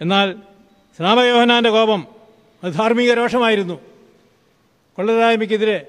[0.01, 0.37] എന്നാൽ
[0.97, 2.07] സ്നാപയോഹനാന്റെ കോപം
[2.65, 3.81] അത് ധാർമ്മിക രോഷമായിരുന്നു.
[4.97, 5.87] കൊള്ളരായ്മയ്ക്കെതിരെ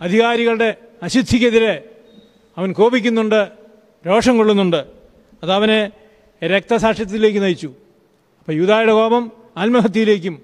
[0.00, 1.88] അധികാരികളുടെ അശുദ്ധിക്കെതിരെ
[2.56, 3.48] അവൻ കോപിക്കുന്നുണ്ട്
[4.06, 5.03] രോഷം കൊള്ളുന്നുണ്ട്.
[5.44, 5.90] അത് അവനെ
[6.44, 7.66] രക്തസാക്ഷ്യത്തിലേക്ക് നയിച്ചു.
[8.38, 10.42] അപ്പോൾ യൂതായുടെ കോപം ആത്മഹത്യയിലേക്കും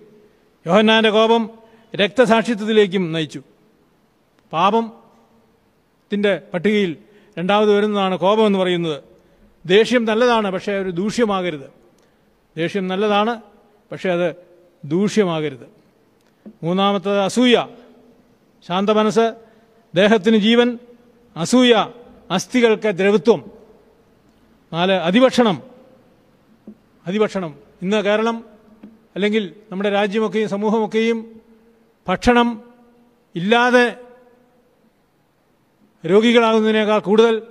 [0.66, 1.50] യോഹന്നാന്റെ കോപം
[1.96, 3.42] രക്തസാക്ഷിത്വത്തിലേക്കും നയിച്ചു.
[4.52, 5.00] പാപം
[6.12, 6.96] ത്തിന്റെ പട്ടികയിൽ
[7.38, 9.04] രണ്ടാമത് വരുന്നതാണ് കോപം എന്ന് പറയുന്നത്.
[9.66, 11.70] ദേഷ്യം നല്ലതാണ് പക്ഷേ ഒരു ദൂഷ്യമാകരുത്.
[12.56, 13.42] ദേഷ്യം നല്ലതാണ്
[13.92, 14.34] പക്ഷേ അത്
[14.84, 15.68] ദൂഷ്യമാകരുത്.
[16.62, 17.66] മൂന്നാമത്തത് അസൂയ.
[18.68, 19.34] ശാന്ത മനസ്സ്
[19.94, 20.78] ദേഹത്തിന് ജീവൻ
[21.36, 21.90] അസൂയ
[22.30, 23.59] അസ്ഥികൾക്ക് ദ്രവത്വം.
[24.72, 25.62] നാല് അതിഭക്ഷണം.
[27.06, 27.54] അതിഭക്ഷണം.
[27.82, 28.44] ഇന്ന് കേരളം
[29.14, 31.40] അല്ലെങ്കിൽ നമ്മുടെ രാജ്യമൊക്കെയും സമൂഹമൊക്കെയും
[32.08, 32.62] ഭക്ഷണം
[33.36, 33.96] ഇല്ലാതെ
[36.06, 37.42] രോഗികളാകുന്നതിനേക്കാൾ കൂടുതൽ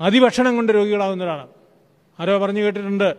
[0.00, 1.48] അതിഭക്ഷണം കൊണ്ട് രോഗികളാകുന്നവരാണ്.
[2.20, 3.14] ആരോ പറഞ്ഞു കേട്ടിട്ടുണ്ട്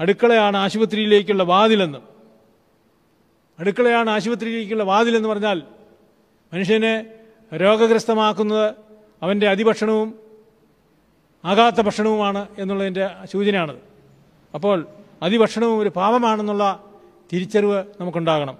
[0.00, 1.98] അടുക്കളയാണ് ആശുപത്രിയിലേക്കുള്ള വാതിലെന്ന്.
[3.58, 5.62] അടുക്കളയാണ് ആശുപത്രിയിലേക്കുള്ള വാതിലെന്ന് പറഞ്ഞാൽ
[6.52, 7.06] മനുഷ്യനെ
[7.54, 8.74] രോഗഗ്രസ്തമാക്കുന്നത്
[9.22, 10.25] അവന്റെ അതിഭക്ഷണവും
[11.46, 13.76] ആകാത്ത ഭക്ഷണവുമാണ് എന്നുള്ളതിന്റെ സൂചനയാണത്.
[14.54, 14.86] അപ്പോൾ
[15.22, 16.84] അതിഭക്ഷണവും ഒരു പാപമാണെന്നുള്ള
[17.32, 18.58] തിരിച്ചറിവ് നമുക്കുണ്ടാകണം.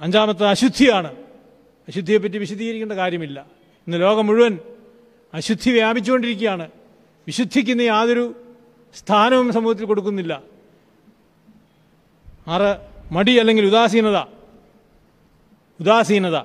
[0.00, 1.16] അഞ്ചാമത്തെ അശുദ്ധിയാണ്.
[1.88, 3.46] അശുദ്ധിയെപ്പറ്റി വിശദീകരിക്കേണ്ട കാര്യമില്ല.
[3.86, 4.58] ഇന്ന് ലോകം മുഴുവൻ
[5.34, 6.70] അശുദ്ധി വ്യാപിച്ചുകൊണ്ടിരിക്കുകയാണ്.
[7.26, 8.34] വിശുദ്ധിക്കുന്ന യാതൊരു
[8.94, 10.42] സ്ഥാനവും സമൂഹത്തിൽ കൊടുക്കുന്നില്ല.
[12.48, 12.76] ആറ്
[13.12, 14.16] മടി അല്ലെങ്കിൽ ഉദാസീനത.
[15.80, 16.42] ഉദാസീനത.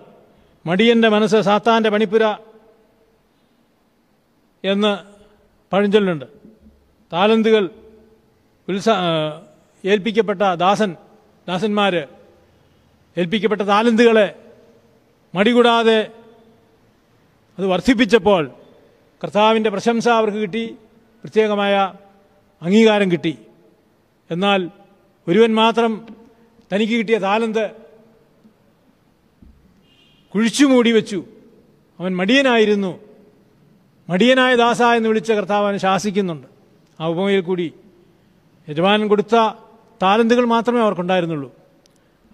[0.65, 2.37] മടിയന്റെ മനസ്സ് സാത്താന്റെ പണിപ്പുര
[4.65, 4.97] എന്ന്
[5.73, 6.25] പഴഞ്ചൊല്ലുണ്ട്.
[7.13, 7.69] താലന്തുകൾ
[8.69, 8.89] ഉത്സ
[9.85, 10.95] ഏൽപ്പിക്കപ്പെട്ട ദാസൻ
[11.47, 12.07] ദാസന്മാർ
[13.17, 14.35] ഏൽപ്പിക്കപ്പെട്ട താലന്തുകളെ
[15.35, 16.11] മടികൂടാതെ
[17.57, 18.51] അത് വർദ്ധിപ്പിച്ചപ്പോൾ
[19.23, 20.75] കർത്താവിന്റെ പ്രശംസ അവർക്ക് കിട്ടി
[21.23, 21.93] പ്രത്യേകമായ
[22.61, 23.37] അംഗീകാരം കിട്ടി.
[24.31, 24.69] എന്നാൽ
[25.27, 26.07] ഒരുവൻ മാത്രം
[26.73, 27.71] തനിക്ക് കിട്ടിയ താലന്ത്
[30.33, 31.25] കുഴിച്ചുമൂടി വെച്ചു.
[31.99, 33.04] അവൻ മടിയനായിരുന്നു.
[34.09, 36.47] മടിയനായ ദാസ എന്ന് വിളിച്ച കർത്താവ് അവനെ ശാസിക്കുന്നുണ്ട്.
[36.99, 37.73] ആ ഉപമയിൽ കൂടി
[38.69, 39.35] യജമാനൻ കൊടുത്ത
[40.01, 41.55] താലന്തുകൾ മാത്രമേ അവർക്കുണ്ടായിരുന്നുള്ളൂ.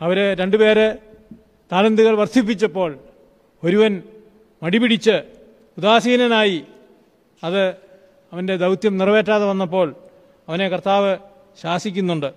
[0.01, 0.97] അവർ രണ്ടുപേരെ
[1.71, 2.97] താലന്തുകൾ വർദ്ധിപ്പിച്ചപ്പോൾ
[3.63, 4.03] ഒരുവൻ
[4.63, 5.23] മടിപിടിച്ച്
[5.77, 6.63] ഉദാസീനനായി
[7.43, 7.69] അത്
[8.33, 9.95] അവന്റെ ദൗത്യം നിറവേറ്റാതെ വന്നപ്പോൾ
[10.49, 11.17] അവനെ കർത്താവ്
[11.61, 12.33] ശാസിക്കുന്നുണ്ട്.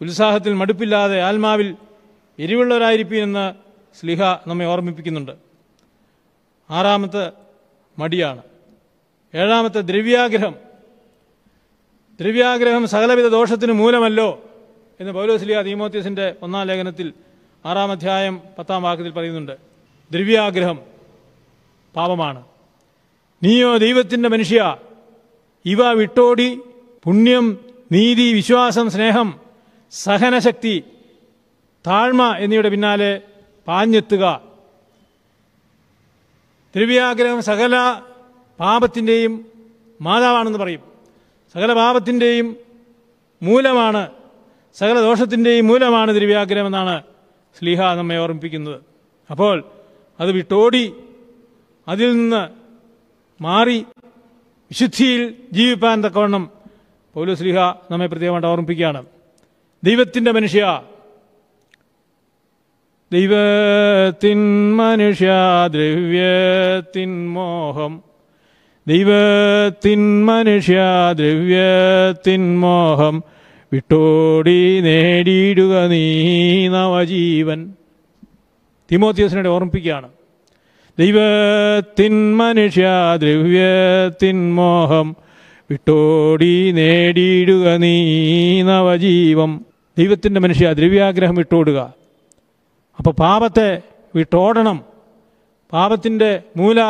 [0.00, 1.76] ഉത്സാഹത്തിൽ മടുപ്പില്ലാതെ ആത്മാവിൽ
[2.38, 3.54] എരിവുള്ളവരായിരിക്കുമെന്ന്
[4.00, 5.32] സ്ലിഹ നമ്മെ ഓർമ്മിപ്പിക്കുന്നുണ്ട്.
[6.70, 7.32] ആറാമത്തെ
[7.98, 8.42] മടിയാണ്.
[9.34, 10.54] ഏഴാമത്തെ ദ്രവ്യാഗ്രഹം.
[12.20, 14.44] ദ്രവ്യാഗ്രഹം സകലവിധ ദോഷത്തിന് മൂലമല്ലോ
[15.00, 17.12] എന്ന് പൗലോസ്ലിയ തീമോത്യസിന്റെ ഒന്നാം ലേഖനത്തിൽ
[17.64, 19.52] ആറാം അധ്യായം പത്താം വാക്യത്തിൽ പറയുന്നുണ്ട്.
[20.12, 20.78] ദ്രവ്യാഗ്രഹം
[21.96, 22.44] പാപമാണ്.
[23.42, 24.76] നീയോ ദൈവത്തിന്റെ മനുഷ്യ
[25.66, 26.60] ഇവ വിട്ടോടി
[27.04, 27.58] പുണ്യം
[27.92, 29.40] നീതി വിശ്വാസം സ്നേഹം
[29.90, 30.84] സഹനശക്തി
[31.86, 33.22] താഴ്മ എന്നിവയുടെ പിന്നാലെ
[33.68, 34.42] പാഞ്ഞെത്തുക.
[36.76, 38.02] ദ്രവ്യാഗ്രഹം സകല
[38.60, 39.46] പാപത്തിന്റെയും
[40.00, 40.80] മാതാവാണെന്ന് പറയും.
[41.52, 42.56] സകല പാപത്തിന്റെയും
[43.42, 44.10] മൂലമാണ്
[44.74, 47.02] സകല ദോഷത്തിന്റെയും മൂലമാണ് ദ്രവ്യാഗ്രഹം എന്നാണ്
[47.58, 48.80] സ്ലീഹ നമ്മെ ഓർമ്മിപ്പിക്കുന്നത്.
[49.30, 49.64] അപ്പോൾ
[50.20, 50.94] അത് വിട്ടോടി
[51.88, 52.48] അതിൽ നിന്ന്
[53.42, 53.86] മാറി
[54.70, 56.50] വിശുദ്ധിയിൽ ജീവിപ്പാൻ തക്കവണ്ണം
[57.14, 57.58] പൗലോസ് സ്ലീഹ
[57.90, 59.06] നമ്മെ പ്രത്യേകമായിട്ട് ഓർമ്മിപ്പിക്കുകയാണ്.
[59.84, 60.82] ദൈവത്തിന്റെ മനുഷ്യ
[63.12, 64.40] ദൈവത്തിൻ
[64.76, 65.30] മനുഷ്യ
[65.70, 68.09] ദ്രവ്യത്തിൻ മോഹം
[68.88, 70.78] ദൈവത്തിൻ മനുഷ്യ
[71.12, 73.22] ദ്രവ്യത്തിൻ മോഹം
[73.72, 77.72] വിട്ടോടി നേടിയിടുക നീ നവജീവൻ.
[78.92, 80.08] തിമോത്യോസിനെ ഓർമ്മിപ്പിക്കുകയാണ്.
[80.98, 85.16] ദൈവത്തിൻ മനുഷ്യ ദ്രവ്യത്തിൻ മോഹം
[85.70, 89.66] വിട്ടോടി നേടിയിടുക നീ നവജീവം.
[89.98, 91.94] ദൈവത്തിന്റെ മനുഷ്യ ദ്രവ്യാഗ്രഹം വിട്ടോടുക.
[92.98, 93.82] അപ്പോൾ പാപത്തെ
[94.14, 94.84] വിട്ടോടണം.
[95.72, 96.82] പാപത്തിന്റെ മൂല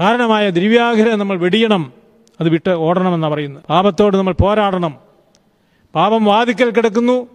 [0.00, 1.92] കാരണമായ ദ്രവ്യാഗ്രഹം നമ്മൾ വെടിയണം
[2.40, 3.62] അത് വിട്ട് ഓടണമെന്നാണ് പറയുന്നത്.
[3.70, 4.98] പാപത്തോട് നമ്മൾ പോരാടണം.
[5.94, 7.28] പാപം വാതിക്കൽ കിടക്കുന്നു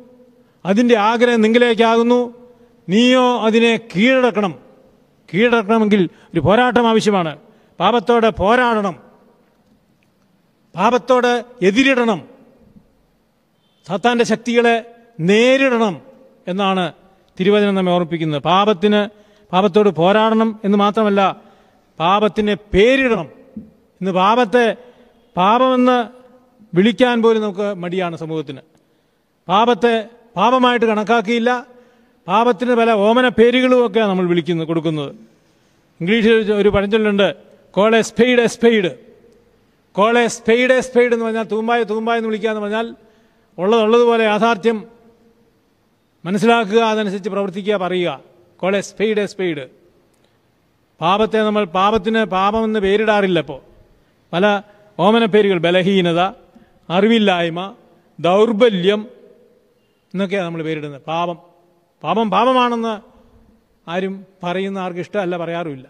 [0.65, 2.33] അതിന്റെ ആഗ്രഹം നിങ്ങളിലേക്കാകുന്നു
[2.89, 4.55] നീയോ അതിനെ കീഴടക്കണം.
[5.33, 7.37] കീഴടക്കണമെങ്കിൽ ഒരു പോരാട്ടം ആവശ്യമാണ്.
[7.79, 8.95] പാപത്തോട് പോരാടണം.
[10.75, 12.21] പാപത്തോട് എതിരിടണം.
[13.87, 16.01] സാത്താന്റെ ശക്തികളെ നേരിടണം
[16.47, 16.93] എന്നാണ്
[17.39, 18.41] തിരുവചനം നമ്മെ ഓർമ്മിപ്പിക്കുന്നത്.
[18.41, 19.09] പാപത്തിന്
[19.51, 21.50] പാപത്തോട് പോരാടണം എന്ന് മാത്രമല്ല
[22.01, 23.29] പാപത്തിന് പേരിടണം.
[24.01, 24.75] ഇന്ന് പാപത്തെ
[25.37, 26.07] പാപമെന്ന്
[26.75, 28.59] വിളിക്കാൻ പോലും നമുക്ക് മടിയാണ് സമൂഹത്തിന്.
[29.47, 31.65] പാപത്തെ പാപമായിട്ട് കണക്കാക്കിയില്ല.
[32.27, 35.15] പാപത്തിന് പല ഓമന പേരുകളുമൊക്കെയാണ് നമ്മൾ വിളിക്കുന്നത് കൊടുക്കുന്നത്.
[36.01, 37.35] ഇംഗ്ലീഷിൽ ഒരു പഴഞ്ചൊല്ലുണ്ട്
[37.71, 38.91] കോളെ സ്പെയ്ഡ് എസ്പെയ്ഡ്
[39.91, 42.95] കോളെ സ്പെയ്ഡ് എസ്പെയ്ഡ് എന്ന് പറഞ്ഞാൽ തൂമ്പായ തൂമ്പായ എന്ന് വിളിക്കുക എന്ന് പറഞ്ഞാൽ
[43.57, 44.85] ഉള്ളതുള്ളതുപോലെ യാഥാർത്ഥ്യം
[46.25, 48.19] മനസ്സിലാക്കുക അതനുസരിച്ച് പ്രവർത്തിക്കുക പറയുക.
[48.57, 49.80] Call spade a spade.
[51.01, 53.61] പാപത്തെ നമ്മൾ പാപത്തിന് പാപമെന്ന് പേരിടാറില്ല ഇപ്പോൾ
[54.33, 54.61] പല
[54.99, 56.19] ഓമന പേരുകൾ ബലഹീനത
[56.89, 57.75] അറിവില്ലായ്മ
[58.19, 59.07] ദൗർബല്യം
[60.13, 61.01] എന്നൊക്കെയാണ് നമ്മൾ പേരിടുന്നത്.
[61.01, 61.37] പാപം.
[62.03, 63.01] പാപം പാപമാണെന്ന്
[63.89, 65.87] ആരും പറയുന്ന ആർക്കും ഇഷ്ടമല്ല പറയാറുമില്ല.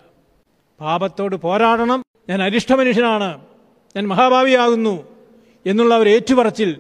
[0.82, 2.04] പാപത്തോട് പോരാടണം.
[2.30, 3.42] ഞാൻ അരിഷ്ട മനുഷ്യനാണ്.
[3.96, 5.04] ഞാൻ മഹാഭാവിയാകുന്നു
[5.66, 6.80] എന്നുള്ള ഒരു ഏറ്റുപറച്ചിൽ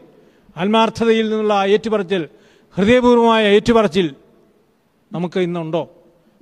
[0.57, 2.27] ആത്മാർത്ഥതയിൽ നിന്നുള്ള ആ ഏറ്റുപറച്ചിൽ
[2.75, 4.15] ഹൃദയപൂർവമായ ഏറ്റുപറച്ചിൽ
[5.11, 5.89] നമുക്ക് ഇന്നുണ്ടോ?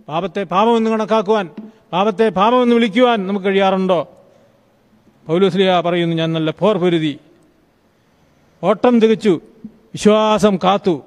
[0.08, 1.50] പാപത്തെ പാപമെന്ന് കണക്കാക്കുവാൻ
[1.94, 4.12] പാപത്തെ പാപമെന്ന് വിളിക്കുവാൻ നമുക്ക് കഴിയാറുണ്ടോ?
[5.28, 7.20] പൗലോസ്ലിയ പറയുന്നു ഞാൻ നല്ല പോർ പൊരുതി.
[8.64, 9.42] ഓട്ടം തികച്ചു.
[9.66, 11.02] വിശ്വാസം കാത്തു.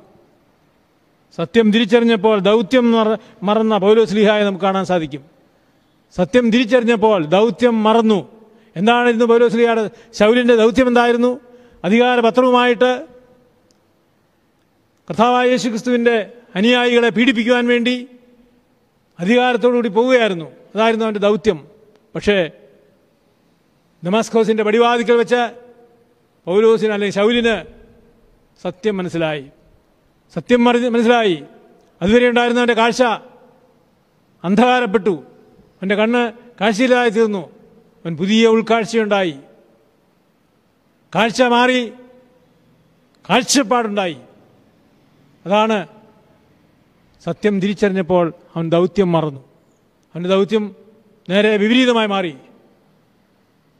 [1.37, 5.25] സത്യം തിരിച്ചറിഞ്ഞപ്പോൾ ദൗത്യം മറ- മറന്ന പൗലോസ്ലിഹായെ നമുക്ക് കാണാൻ സാധിക്കും.
[6.17, 8.29] സത്യം തിരിച്ചറിഞ്ഞപ്പോൾ ദൗത്യം മറന്നു.
[8.77, 11.41] എന്താണ് ഇന്ന് പൗലോസ്ലിഹയുടെ ശൗലിന്റെ ദൗത്യം എന്തായിരുന്നു?
[11.85, 13.07] അധികാരപത്രവുമായിട്ട്
[15.11, 18.09] കർത്താവായ യേശു ക്രിസ്തുവിന്റെ അനുയായികളെ പീഡിപ്പിക്കുവാൻ വേണ്ടി
[19.23, 20.45] അധികാരത്തോടുകൂടി പോവുകയായിരുന്നു.
[20.45, 21.69] അതായിരുന്നു അവന്റെ ദൗത്യം.
[22.15, 22.51] പക്ഷേ
[24.07, 25.57] ഡമാസ്കോസിന്റെ പടിവാതിക്കൽ വെച്ച്
[26.45, 27.65] പൗലോസിന് അല്ലെങ്കിൽ ശൗലിന്
[28.63, 29.47] സത്യം മനസ്സിലായി.
[30.35, 31.43] സത്യം മനസ്സിലായി.
[32.03, 33.03] അതുവരെ ഉണ്ടായിരുന്ന അവന്റെ കാഴ്ച
[34.45, 35.25] അന്ധകാരപ്പെട്ടു.
[35.59, 37.51] അവന്റെ കണ്ണ് കാഴ്ചയില്ലാതെ തീർന്നു.
[38.05, 39.35] അവൻ പുതിയ ഉൾക്കാഴ്ചയുണ്ടായി.
[41.15, 41.93] കാഴ്ച മാറി
[43.31, 44.17] കാഴ്ചപ്പാടുണ്ടായി.
[45.47, 45.87] അതാണ്
[47.25, 49.41] സത്യം തിരിച്ചറിഞ്ഞപ്പോൾ അവൻ ദൗത്യം മറന്നു.
[50.15, 50.65] അവന്റെ ദൗത്യം
[51.29, 52.33] നേരെ വിപരീതമായി മാറി.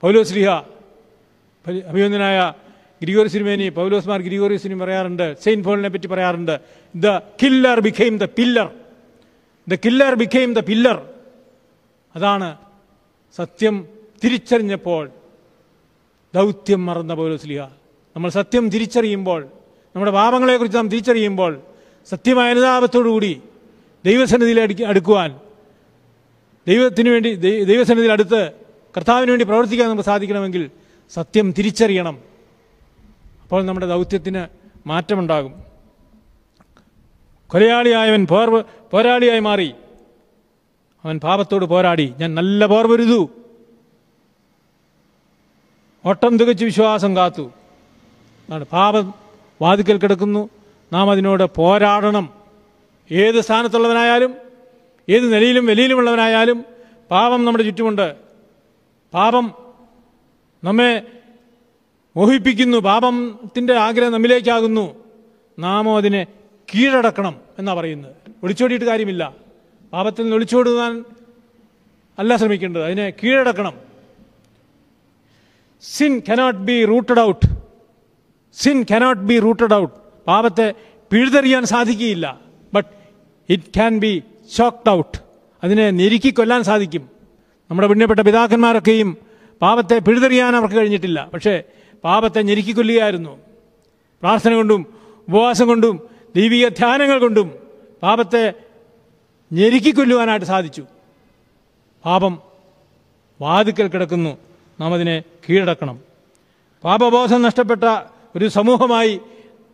[0.03, 0.51] പൗലോസ്ലിഹ
[1.65, 2.53] ശ്രീഹ അഭിനന്ദനായ
[3.03, 6.61] ഗ്രിഗോറി സിനിമേനി പൗലോസ്മാർ ഗ്രിഗോറി സിനിമ പറയാറുണ്ട് സെയിന്റ് പോളിനെ പറ്റി പറയാറുണ്ട്.
[6.95, 7.07] The
[7.43, 8.69] killer became the pillar.
[9.69, 10.99] The killer became the pillar.
[12.17, 12.57] അതാണ്
[13.37, 13.89] സത്യം
[14.25, 15.11] തിരിച്ചറിഞ്ഞപ്പോൾ
[16.35, 17.63] ദൗത്യം മറന്ന പൗലോസ്ലിഹ
[18.17, 19.41] നമ്മൾ സത്യം തിരിച്ചറിയുമ്പോൾ
[19.95, 21.53] നമ്മുടെ പാപങ്ങളെക്കുറിച്ച് നാം തിരിച്ചറിയുമ്പോൾ
[22.11, 23.43] സത്യമായ അനുതാപത്തോടുകൂടി
[24.05, 25.41] ദൈവസന്നിധിയിൽ അടുക്കി അടുക്കുവാൻ.
[26.69, 27.35] ദൈവത്തിന് വേണ്ടി
[27.65, 28.53] ദൈവസന്നിധിയിൽ അടുത്ത്
[28.97, 30.71] കർത്താവിന് വേണ്ടി പ്രവർത്തിക്കാൻ നമുക്ക് സാധിക്കണമെങ്കിൽ
[31.15, 32.19] സത്യം തിരിച്ചറിയണം.
[33.43, 34.47] അപ്പോൾ നമ്മുടെ ദൗത്യത്തിന്
[34.89, 35.55] മാറ്റമുണ്ടാകും.
[37.47, 39.75] കൊലയാളിയായവൻ പോർ പോരാളിയായി മാറി.
[41.05, 42.15] അവൻ പാപത്തോട് പോരാടി.
[42.19, 43.31] ഞാൻ നല്ല പോർവരുതു
[46.07, 47.53] ഓട്ടം തികച്ച് വിശ്വാസം കാത്തു.
[48.73, 49.15] പാപം
[49.63, 50.49] വാതിക്കൽ കിടക്കുന്നു.
[50.93, 52.42] നാം അതിനോട് പോരാടണം.
[53.13, 54.35] ഏത് സ്ഥാനത്തുള്ളവനായാലും
[55.09, 56.65] ഏത് നിലയിലും വെളിയിലുമുള്ളവനായാലും
[57.11, 58.17] പാപം നമ്മുടെ ചുറ്റുമുണ്ട്.
[59.15, 59.55] പാപം
[60.65, 61.07] നമ്മെ
[62.17, 65.05] മോഹിപ്പിക്കുന്നു പാപത്തിന്റെ ആഗ്രഹം നമ്മിലേക്കാകുന്നു.
[65.59, 66.27] നാമോ അതിനെ
[66.75, 68.17] കീഴടക്കണം എന്നാ പറയുന്നത്.
[68.43, 69.35] ഒളിച്ചോടിയിട്ട് കാര്യമില്ല.
[69.93, 71.05] പാപത്തിൽ നിന്ന് ഒളിച്ചോടുവാൻ
[72.19, 72.85] അല്ല ശ്രമിക്കേണ്ടത്.
[72.85, 73.73] അതിനെ കീഴടക്കണം.
[75.83, 77.47] Sin cannot be rooted out
[78.55, 79.95] sin cannot be rooted out
[80.27, 80.75] പാപത്തെ
[81.11, 82.42] പിഴുതെറിയാൻ സാധിക്കുകയില്ല.
[83.53, 84.23] It can be
[84.57, 85.19] choked out
[85.65, 87.09] അതിനെ ഞെരുക്കി കൊല്ലാൻ സാധിക്കും.
[87.71, 89.17] നമ്മുടെ പുണ്യപ്പെട്ട പിതാക്കന്മാരൊക്കെയും
[89.63, 91.31] പാപത്തെ പിഴുതെറിയാൻ അവർക്ക് കഴിഞ്ഞിട്ടില്ല.
[91.35, 91.63] പക്ഷേ
[92.05, 93.39] പാപത്തെ ഞെരുക്കി കൊല്ലുകയായിരുന്നു.
[94.23, 94.87] പ്രാർത്ഥന കൊണ്ടും
[95.29, 97.53] ഉപവാസം കൊണ്ടും ദൈവിക ധ്യാനങ്ങൾ കൊണ്ടും
[98.03, 98.53] പാപത്തെ
[99.53, 100.87] ഞെരുക്കി കൊല്ലുവാനായിട്ട് സാധിച്ചു.
[102.05, 102.43] പാപം
[103.41, 104.39] വാതുക്കൽ കിടക്കുന്നു.
[104.81, 106.01] നാം അതിനെ കീഴടക്കണം.
[106.85, 107.85] പാപബോധം നഷ്ടപ്പെട്ട
[108.37, 109.21] ഒരു സമൂഹമായി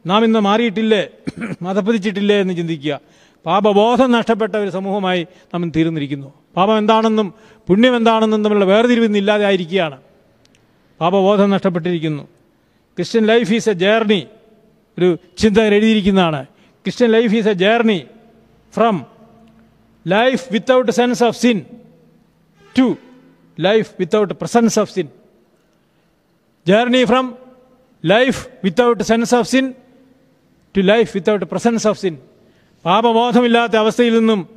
[0.06, 1.08] നാം ഇന്ന് മാറിയിട്ടില്ലേ?
[1.62, 3.00] മതപ്പതിച്ചിട്ടില്ലേ എന്ന് ചിന്തിക്കുക.
[3.48, 6.28] പാപബോധം നഷ്ടപ്പെട്ട ഒരു സമൂഹമായി നമ്മൾ തീർന്നിരിക്കുന്നു.
[6.56, 7.28] പാപം എന്താണെന്നും
[7.68, 9.98] പുണ്യം എന്താണെന്നും തമ്മിലുള്ള വേർതിരിവ് ഇന്നില്ലാതെ ആയിരിക്കുകയാണ്.
[11.00, 12.24] പാപബോധം നഷ്ടപ്പെട്ടിരിക്കുന്നു.
[12.96, 14.20] Christian life is a journey
[14.98, 15.08] ഒരു
[15.38, 16.40] ചിന്ത എഴുതിയിരിക്കുന്നതാണ്.
[16.84, 17.98] Christian life is a journey
[18.76, 18.96] from
[20.06, 21.58] life without sense of sin
[22.78, 22.86] to
[23.66, 25.06] life without presence of sin
[26.66, 27.26] journey from
[28.04, 29.66] life without sense of sin
[30.74, 32.14] to life without presence of sin
[32.84, 34.48] പാപബോധമില്ലാത്ത അവസ്ഥയിൽ നിന്നും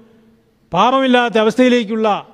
[0.74, 2.28] പാപമില്ലാത്ത അവസ്ഥയിലേക്കുള്ള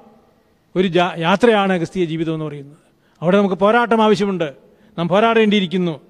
[0.76, 2.78] ഒരു യാത്രയാണ് ക്രിസ്തീയ ജീവിതം എന്ന് പറയുന്നത്.
[3.22, 4.54] അവിടെ നമുക്ക് പോരാട്ടം ആവശ്യമുണ്ട്.
[4.98, 6.02] നാം പോരാടേണ്ടിയിരിക്കുന്നു.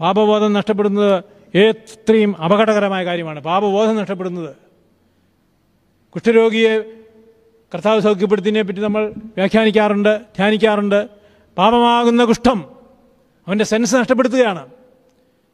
[0.00, 3.40] പാപബോധം നഷ്ടപ്പെടുന്നത് എത്രയും അപകടകരമായ കാര്യമാണ്.
[3.40, 4.56] പാപബോധം നഷ്ടപ്പെടുന്നത്.
[6.14, 6.80] കുഷ്ഠരോഗിയെ
[7.74, 11.08] കർത്താവ് സൗഖ്യപ്പെടുത്തിയതിനെ പറ്റി നമ്മൾ വ്യാഖ്യാനിക്കാറുണ്ട് ധ്യാനിക്കാറുണ്ട്.
[11.58, 12.64] പാപമാകുന്ന കുഷ്ഠം
[13.46, 14.68] അവന്റെ സെൻസ് നഷ്ടപ്പെടുത്തുകയാണ്.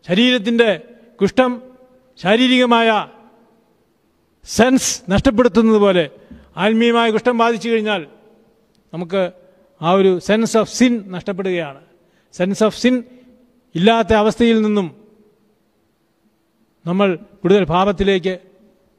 [0.08, 0.80] ശരീരത്തിന്റെ
[1.22, 1.67] കുഷ്ഠം
[2.22, 3.06] ശാരീരികമായ
[4.44, 6.10] സെൻസ് നഷ്ടപ്പെടുത്തുന്നത് പോലെ
[6.56, 8.06] ആത്മീയമായ കുഷ്ഠം ബാധിച്ചു കഴിഞ്ഞാൽ
[8.94, 9.32] നമുക്ക്
[9.82, 11.80] ആ ഒരു സെൻസ് ഓഫ് സിൻ നഷ്ടപ്പെടുകയാണ്.
[12.32, 13.04] സെൻസ് ഓഫ് സിൻ
[13.74, 15.04] ഇല്ലാത്ത അവസ്ഥയിൽ നിന്നും
[16.86, 18.38] നമ്മൾ കൂടുതൽ ഭാവത്തിലേക്ക്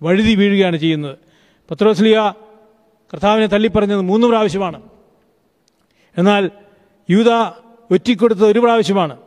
[0.03, 1.17] വഴുതി വീഴുകയാണ് ചെയ്യുന്നത്.
[1.71, 2.33] പത്രോസ്ലിയ
[3.13, 4.81] കർത്താവിനെ തള്ളിപ്പറഞ്ഞത് മൂന്ന് പ്രാവശ്യമാണ്.
[6.17, 6.51] എന്നാൽ
[7.09, 7.29] യൂത
[7.91, 9.17] ഒറ്റിക്കൊടുത്തത് ഒരു പ്രാവശ്യമാണ്.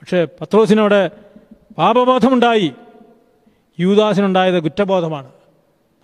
[0.00, 1.31] പക്ഷേ പത്രോസിനോട്
[1.78, 2.72] പാപബോധമുണ്ടായി.
[3.80, 5.30] യൂദാസിനുണ്ടായത് കുറ്റബോധമാണ്.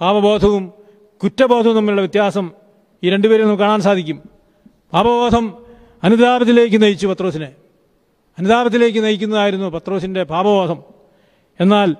[0.01, 0.73] പാപബോധവും
[1.23, 2.51] കുറ്റബോധവും തമ്മിലുള്ള വ്യത്യാസം
[3.05, 4.23] ഈ രണ്ടുപേരും നമുക്ക് കാണാൻ സാധിക്കും.
[4.93, 5.55] പാപബോധം
[6.05, 7.53] അനുതാപത്തിലേക്ക് നയിച്ചു പത്രോസിനെ.
[8.39, 10.83] അനുതാപത്തിലേക്ക് നയിക്കുന്നതായിരുന്നു പത്രോസിന്റെ പാപബോധം.
[11.61, 11.97] എന്നാൽ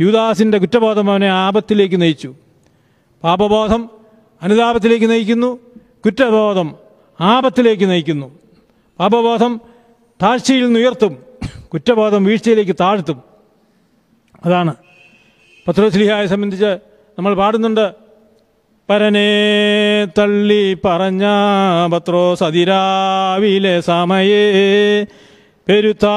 [0.00, 2.34] യൂദാസിന്റെ കുറ്റബോധം അവനെ ആപത്തിലേക്ക് നയിച്ചു.
[3.22, 3.90] പാപബോധം
[4.42, 5.58] അനുതാപത്തിലേക്ക് നയിക്കുന്നു
[6.04, 6.74] കുറ്റബോധം
[7.20, 8.38] ആപത്തിലേക്ക് നയിക്കുന്നു.
[8.98, 9.60] പാപബോധം
[10.22, 11.25] താഴ്ചയിൽ നിന്ന് ഉയർത്തും.
[11.72, 13.22] കുറ്റബോധം വീഴ്ചയിലേക്ക് താഴ്ത്തും.
[14.44, 14.74] അതാണ്.
[15.68, 16.78] പത്രോസ്ലിഹായെ സംബന്ധിച്ച്
[17.18, 17.92] നമ്മൾ പാടുന്നുണ്ട്.
[18.90, 19.28] പരനെ
[20.04, 21.24] തള്ളി പറഞ്ഞ
[21.92, 25.02] പത്രോ സതിരാവിലെ സമയേ
[25.68, 26.16] പെരുത്താ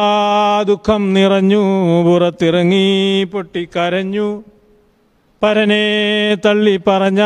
[0.68, 1.64] ദുഃഖം നിറഞ്ഞു
[2.04, 4.44] പുറത്തിറങ്ങി പൊട്ടിക്കരഞ്ഞു.
[5.44, 7.22] പരനെ തള്ളി പറഞ്ഞ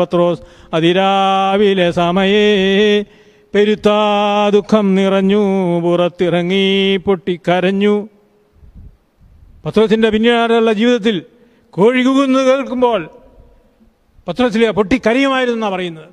[0.00, 0.40] പത്രോസ്
[0.74, 3.00] അതിരാവിലെ സമയേ
[3.54, 5.40] പെരുത്താ ദുഃഖം നിറഞ്ഞു
[5.80, 8.08] പുറത്തിറങ്ങി പൊട്ടിക്കരഞ്ഞു.
[9.66, 11.22] പത്രോസിന്റെ പിന്നീടുള്ള ജീവിതത്തിൽ
[11.70, 12.02] കോഴി
[12.50, 13.10] കേൾക്കുമ്പോൾ
[14.28, 16.08] പത്രോസിലെ പൊട്ടിക്കരയുമായിരുന്നു എന്നാണ് പറയുന്നത്.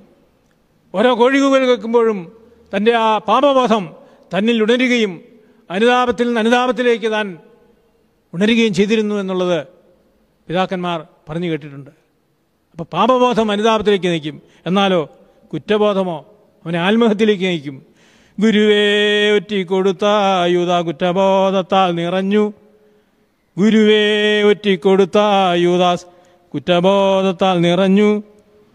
[0.95, 2.31] ഓരോ കോഴി കൂകൽ കേൾക്കുമ്പോഴും
[2.75, 3.95] തന്റെ ആ പാപബോധം
[4.33, 5.21] തന്നിൽ ഉണരുകയും
[5.71, 7.37] അനുതാപത്തിൽ നിന്ന് അനുതാപത്തിലേക്ക് താൻ
[8.33, 9.67] ഉണരുകയും ചെയ്തിരുന്നു എന്നുള്ളത്
[10.47, 11.89] പിതാക്കന്മാർ പറഞ്ഞു കേട്ടിട്ടുണ്ട്.
[12.71, 14.41] അപ്പോൾ പാപബോധം അനുതാപത്തിലേക്ക് നയിക്കും.
[14.65, 15.09] എന്നാലോ
[15.53, 16.25] കുറ്റബോധമോ
[16.65, 17.85] അവനെ ആത്മഹത്യയിലേക്ക് നയിക്കും.
[18.39, 19.67] ഗുരുവേ ഒറ്റി
[20.45, 22.53] യൂത കുറ്റബോധത്താൽ നിറഞ്ഞു.
[23.57, 25.17] ഗുരുവേ ഒറ്റിക്കൊടുത്ത
[25.55, 26.05] യൂദാസ്
[26.53, 28.23] കുറ്റബോധത്താൽ നിറഞ്ഞു.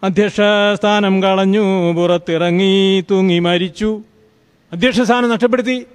[0.03, 0.41] അധ്യക്ഷ
[0.73, 4.01] സ്ഥാനം കളഞ്ഞു പുറത്തിറങ്ങി തൂങ്ങി മരിച്ചു.
[4.71, 5.85] അധ്യക്ഷ സ്ഥാനം നഷ്ടപ്പെടുത്തി.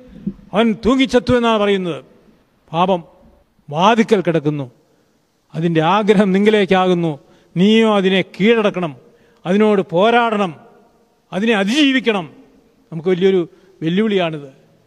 [0.53, 2.05] അവൻ തൂങ്ങിച്ചത്തു എന്നാണ് പറയുന്നത്.
[2.73, 3.05] പാപം
[3.71, 4.71] വാതിക്കൽ കിടക്കുന്നു.
[5.55, 7.19] അതിന്റെ ആഗ്രഹം നിങ്ങളിലേക്കാകുന്നു.
[7.57, 8.97] നീയോ അതിനെ കീഴടക്കണം.
[9.47, 10.62] അതിനോട് പോരാടണം.
[11.33, 12.31] അതിനെ അതിജീവിക്കണം.
[12.93, 13.49] നമുക്ക് വലിയൊരു
[13.83, 14.47] വെല്ലുവിളിയാണിത്.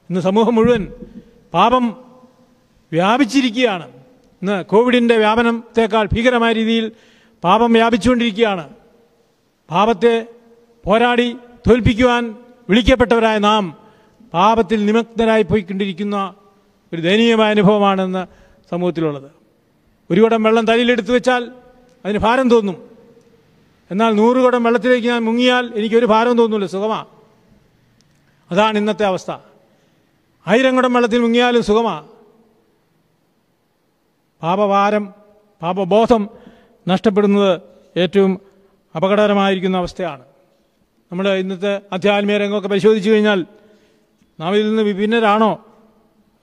[0.09, 0.87] ഇന്ന് സമൂഹം മുഴുവൻ
[1.53, 2.05] പാപം
[2.91, 3.87] വ്യാപിച്ചിരിക്കുകയാണ്.
[4.41, 6.91] ഇന്ന് കോവിഡിന്റെ വ്യാപനത്തെക്കാൾ ഭീകരമായ രീതിയിൽ
[7.43, 8.69] പാപം വ്യാപിച്ചുകൊണ്ടിരിക്കുകയാണ്.
[9.69, 10.27] പാപത്തെ
[10.83, 11.37] പോരാടി
[11.69, 12.35] തോൽപ്പിക്കുവാൻ
[12.69, 13.77] വിളിക്കപ്പെട്ടവരായ നാം
[14.33, 16.33] പാപത്തിൽ നിമഗ്നരായി പോയിക്കൊണ്ടിരിക്കുന്ന
[16.93, 18.27] ഒരു ദയനീയമായ അനുഭവമാണെന്ന്
[18.71, 19.31] സമൂഹത്തിലുള്ളത്.
[20.11, 21.51] ഒരു കുടം വെള്ളം തലയിലെടുത്തു വെച്ചാൽ
[22.05, 22.94] അതിന് ഭാരം തോന്നും.
[23.91, 27.05] എന്നാൽ നൂറ് കുടം വെള്ളത്തിലേക്ക് ഞാൻ മുങ്ങിയാൽ എനിക്കൊരു ഭാരം തോന്നുന്നില്ല സുഖമാണ്
[28.51, 29.31] അതാണ് ഇന്നത്തെ അവസ്ഥ.
[30.47, 32.07] ആയിരം കുടം വെള്ളത്തിൽ മുങ്ങിയാലും സുഖമാണ്
[34.41, 35.13] പാപഭാരം
[35.61, 36.29] പാപബോധം
[36.87, 37.61] നഷ്ടപ്പെടുന്നത്
[37.97, 38.41] ഏറ്റവും
[38.95, 40.23] അപകടകരമായിരിക്കുന്ന അവസ്ഥയാണ്.
[41.11, 43.45] നമ്മൾ ഇന്നത്തെ അധ്യാത്മീയ രംഗമൊക്കെ പരിശോധിച്ചു കഴിഞ്ഞാൽ
[44.39, 45.65] നാം ഇതിൽ നിന്ന് വിഭിന്നരാണോ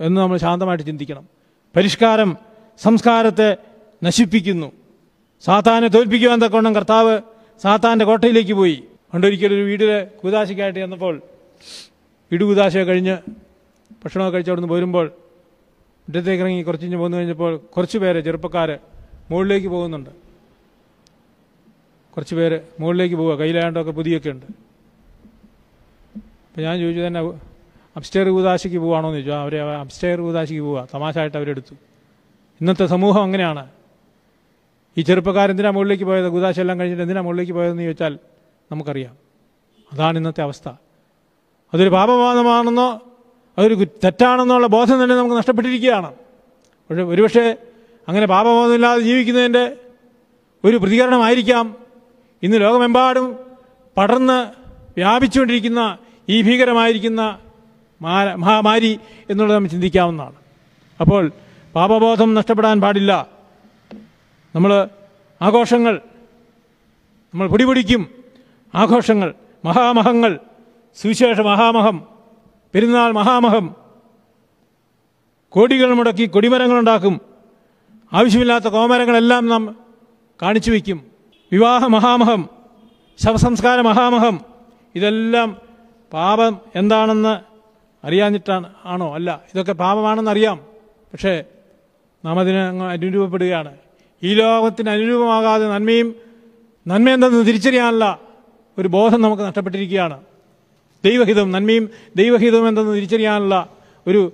[0.00, 1.28] എന്ന് നമ്മൾ ശാന്തമായിട്ട് ചിന്തിക്കണം.
[1.76, 2.37] പരിഷ്കാരം
[2.78, 3.57] സംസ്കാരത്തെ
[4.05, 4.72] നശിപ്പിക്കുന്നു.
[5.44, 7.20] സാത്താനെ തോൽപ്പിക്കുവാൻ തക്കവണ്ണം കർത്താവ്
[7.60, 8.84] സാത്താന്റെ കോട്ടയിലേക്ക് പോയി.
[9.14, 11.22] പണ്ടൊരിക്കലും ഒരു വീട്ടിലെ കൂതാശയ്ക്കായിട്ട് ചെന്നപ്പോൾ
[12.32, 13.18] വീട് കൂതാശ കഴിഞ്ഞ്
[14.04, 15.06] ഭക്ഷണമൊക്കെ കഴിച്ച് അവിടുന്ന് പോരുമ്പോൾ
[16.08, 18.78] മുറ്റത്തേക്ക് ഇറങ്ങി കുറച്ച് കഴിഞ്ഞ് പോന്നു കഴിഞ്ഞപ്പോൾ കുറച്ച് പേര് ചെറുപ്പക്കാർ
[19.30, 20.10] മുകളിലേക്ക് പോകുന്നുണ്ട്.
[22.14, 23.38] കുറച്ച് പേര് മുകളിലേക്ക് പോവുക.
[23.38, 24.46] കയ്യിലാണ്ടൊക്കെ പുതിയൊക്കെ ഉണ്ട്.
[26.16, 27.20] അപ്പം ഞാൻ ചോദിച്ചു തന്നെ
[27.96, 30.88] അപ്സ്റ്റെയർ കൂതാശയ്ക്ക് പോവാണോ എന്ന് ചോദിച്ചു അവരെ അപ്സ്റ്റെയർ കൂതാശയ്ക്ക് പോവുക.
[30.94, 31.74] തമാശ ആയിട്ട് അവരെടുത്തു.
[32.60, 33.81] ഇന്നത്തെ സമൂഹം അങ്ങനെയാണ്.
[34.98, 36.26] ഈ ചെറുപ്പക്കാരെന്തിനാ മുകളിലേക്ക് പോയത്?
[36.26, 38.18] ഗുദാശ എല്ലാം കഴിഞ്ഞിട്ട് എന്തിനാ മുകളിലേക്ക് പോയതെന്ന് ചോദിച്ചാൽ
[38.72, 39.16] നമുക്കറിയാം.
[39.92, 40.68] അതാണ് ഇന്നത്തെ അവസ്ഥ.
[41.74, 43.00] അതൊരു പാപബോധമാണെന്നോ
[43.59, 46.14] അതൊരു തെറ്റാണെന്നോ തെറ്റാണെന്നുള്ള ബോധം തന്നെ നമുക്ക് നഷ്ടപ്പെട്ടിരിക്കുകയാണ്.
[46.90, 47.57] പക്ഷേ ഒരുപക്ഷെ
[48.09, 49.76] അങ്ങനെ പാപബോധമില്ലാതെ ജീവിക്കുന്നതിന്റെ
[50.64, 51.76] ഒരു പ്രതികരണമായിരിക്കാം.
[52.42, 53.38] ഇന്ന് ലോകമെമ്പാടും
[53.96, 54.46] പടർന്ന്
[54.96, 57.38] വ്യാപിച്ചുകൊണ്ടിരിക്കുന്ന ഈ ഭീകരമായിരിക്കുന്ന
[58.02, 59.00] മാര- മഹാമാരി
[59.31, 60.35] എന്നുള്ളത് നമ്മൾ ചിന്തിക്കാവുന്നതാണ്.
[61.00, 61.33] അപ്പോൾ
[61.74, 63.41] പാപബോധം നഷ്ടപ്പെടാൻ പാടില്ല.
[64.54, 64.88] നമ്മൾ
[65.40, 65.94] ആഘോഷങ്ങൾ
[67.34, 68.02] നമ്മൾ പൊടിപിടിക്കും
[68.74, 69.34] ആഘോഷങ്ങൾ
[69.64, 70.32] മഹാമഹങ്ങൾ
[70.96, 71.96] സുവിശേഷ മഹാമഹം
[72.74, 73.66] പെരുന്നാൾ മഹാമഹം
[75.48, 77.14] കോടികൾ മുടക്കി കൊടിമരങ്ങളുണ്ടാക്കും
[78.12, 79.62] ആവശ്യമില്ലാത്ത കോമരങ്ങളെല്ലാം നാം
[80.42, 80.98] കാണിച്ചു വയ്ക്കും.
[81.52, 82.42] വിവാഹ മഹാമഹം
[83.18, 84.36] ശവസംസ്കാര മഹാമഹം
[84.94, 85.56] ഇതെല്ലാം
[86.12, 87.34] പാപം എന്താണെന്ന്
[88.06, 89.14] അറിയാഞ്ഞിട്ടാണ് ആണോ?
[89.14, 90.58] അല്ല ഇതൊക്കെ പാപമാണെന്നറിയാം
[91.12, 91.44] പക്ഷേ
[92.24, 92.62] നാം അതിനെ
[92.94, 93.72] അനുരൂപപ്പെടുകയാണ്.
[94.24, 96.14] ഈ ലോകത്തിന് അനുരൂപമാകാതെ നന്മയും
[96.87, 98.18] നന്മയെന്തെന്ന് തിരിച്ചറിയാനുള്ള
[98.78, 100.20] ഒരു ബോധം നമുക്ക് നഷ്ടപ്പെട്ടിരിക്കുകയാണ്.
[101.04, 103.68] ദൈവഹിതം നന്മയും ദൈവഹിതം എന്തെന്ന് തിരിച്ചറിയാനുള്ള
[104.06, 104.32] ഒരു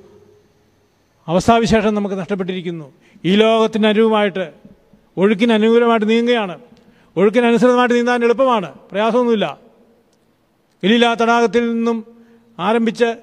[1.29, 2.93] അവസ്ഥാവിശേഷം നമുക്ക് നഷ്ടപ്പെട്ടിരിക്കുന്നു.
[3.25, 4.53] ഈ ലോകത്തിന് അനുരൂപമായിട്ട്
[5.17, 6.59] ഒഴുക്കിന് അനുകൂലമായിട്ട് നീങ്ങുകയാണ്.
[7.17, 8.75] ഒഴുക്കിനനുസൃതമായിട്ട് നീന്താൻ എളുപ്പമാണ്.
[8.93, 9.59] പ്രയാസമൊന്നുമില്ല.
[10.85, 12.05] ഗലീല തടാകത്തിൽ നിന്നും
[12.59, 13.15] ആരംഭിച്ച്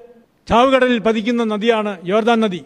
[0.48, 2.64] ചാവുകടലിൽ പതിക്കുന്ന നദിയാണ് യോർദാൻ നദി.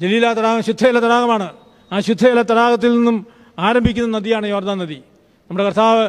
[0.00, 1.61] ജലീല തടാകം ശുദ്ധയിലെ തടാകമാണ്.
[1.92, 3.16] ആ ശുദ്ധജല തടാകത്തിൽ നിന്നും
[3.58, 4.98] ആരംഭിക്കുന്ന നദിയാണ് യോർദാൻ നദി.
[5.48, 6.04] നമ്മുടെ കർത്താവ്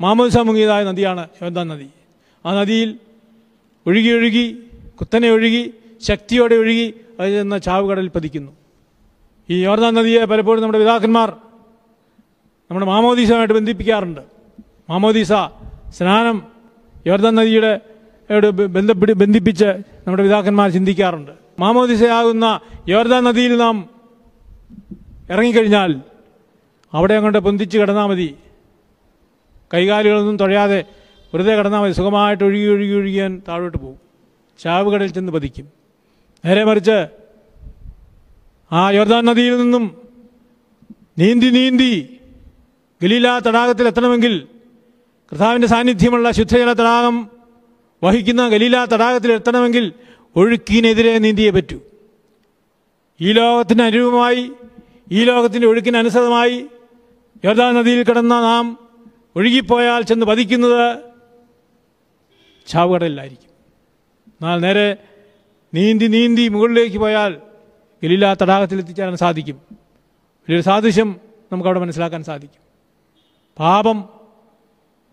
[0.00, 0.38] മാമോദിസ
[0.90, 1.88] നദിയാണ് യോർദാൻ നദി.
[2.46, 2.90] ആ നദിയിൽ
[3.86, 4.44] ഒഴുകി ഒഴുകി
[5.00, 5.62] കുത്തനെ ഒഴുകി
[6.08, 6.86] ശക്തിയോടെ ഒഴുകി
[7.20, 8.52] അത് ചെന്ന ചാവുകടലിൽ പതിക്കുന്നു.
[9.50, 11.28] ഈ യോർദാൻ നദിയെ പലപ്പോഴും നമ്മുടെ പിതാക്കന്മാർ
[12.70, 14.20] നമ്മുടെ മാമോദീസയുമായിട്ട് ബന്ധിപ്പിക്കാറുണ്ട്.
[14.90, 15.32] മാമോദീസ
[15.96, 16.36] സ്നാനം
[17.06, 17.72] യോർദാൻ നദിയുടെ
[18.76, 19.70] ബന്ധപ്പെട്ട് ബന്ധിപ്പിച്ച്
[20.04, 21.32] നമ്മുടെ പിതാക്കന്മാർ ചിന്തിക്കാറുണ്ട്.
[21.58, 23.76] മാമോദിസയാകുന്ന യോർദാൻ നദിയിൽ നാം
[25.30, 26.00] ഇറങ്ങിക്കഴിഞ്ഞാൽ
[26.94, 28.34] അവിടെ അങ്ങോട്ട് പൊന്തിച്ച് കിടന്നാൽ മതി.
[29.74, 30.84] കൈകാലുകളൊന്നും തൊഴയാതെ
[31.34, 31.92] വെറുതെ കിടന്നാൽ മതി.
[31.92, 33.98] സുഖമായിട്ട് ഒഴുകി ഒഴുകി ഒഴുകിയാൻ താഴോട്ട് പോകും.
[34.58, 35.68] ചാവുകടൽ ചെന്ന് പതിക്കും.
[36.44, 37.06] നേരെ മറിച്ച്
[38.72, 39.84] ആ യോർദാൻ നദിയിൽ നിന്നും
[41.18, 42.20] നീന്തി നീന്തി
[43.02, 44.46] ഗലീല തടാകത്തിൽ എത്തണമെങ്കിൽ
[45.32, 47.30] കർത്താവിന്റെ സാന്നിധ്യമുള്ള ശുദ്ധജല തടാകം
[48.04, 49.92] വഹിക്കുന്ന ഗലീല തടാകത്തിൽ എത്തണമെങ്കിൽ
[50.36, 51.80] ഒഴുക്കിനെതിരെ നീന്തിയേ പറ്റൂ.
[53.20, 54.52] ഈ ലോകത്തിന് അനുരൂപമായി
[55.12, 56.66] ഈ ലോകത്തിന്റെ ഒഴുക്കിന് അനുസൃതമായി
[57.44, 58.78] യോർദാൻ നദിയിൽ കിടന്ന നാം
[59.36, 60.98] ഒഴുകിപ്പോയാൽ ചെന്ന് പതിക്കുന്നത്
[62.66, 63.50] ചാവുകടലിലായിരിക്കും.
[64.26, 64.96] എന്നാൽ നേരെ
[65.74, 67.40] നീന്തി നീന്തി മുകളിലേക്ക് പോയാൽ
[68.04, 69.60] ഗലീല തടാകത്തിൽ എത്തിച്ചേരാൻ സാധിക്കും.
[69.74, 71.20] വലിയൊരു സാദൃശ്യം
[71.52, 72.62] നമുക്കവിടെ മനസ്സിലാക്കാൻ സാധിക്കും.
[73.58, 74.08] പാപം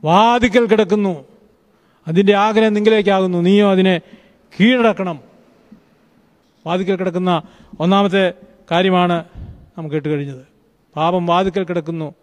[0.04, 1.26] വാതിക്കൽ കിടക്കുന്നു.
[2.08, 4.02] അതിന്റെ ആഗ്രഹം നിങ്കിലേക്കാകുന്നു നീയോ അതിനെ
[4.60, 5.20] കീഴടക്കണം.
[6.66, 7.42] വാതിക്കൽ കിടക്കുന്ന
[7.80, 8.34] ഒന്നാമത്തെ
[8.72, 9.24] കാര്യമാണ്
[9.80, 10.46] നാം കേട്ട് കഴിഞ്ഞത്
[10.96, 12.14] പാപം വാതിക്കൽ കിടക്കുന്നു.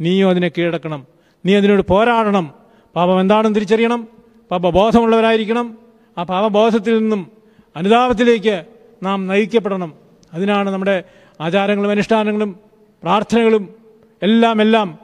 [0.00, 1.06] നീയോ അതിനെ കീഴടക്കണം.
[1.46, 2.54] നീ അതിനോട് പോരാടണം.
[2.96, 4.08] പാപം എന്താണെന്ന് തിരിച്ചറിയണം.
[4.50, 5.78] പാപബോധമുള്ളവരായിരിക്കണം.
[6.18, 7.30] ആ പാപബോധത്തിൽ നിന്നും
[7.76, 8.64] അനുതാപത്തിലേക്ക്
[9.02, 9.94] നാം നയിക്കപ്പെടണം.
[10.34, 11.04] അതിനാണ് നമ്മുടെ
[11.40, 12.56] ആചാരങ്ങളും അനുഷ്ഠാനങ്ങളും
[13.02, 13.74] പ്രാർത്ഥനകളും
[14.22, 14.98] എല്ലാം എല്ലാം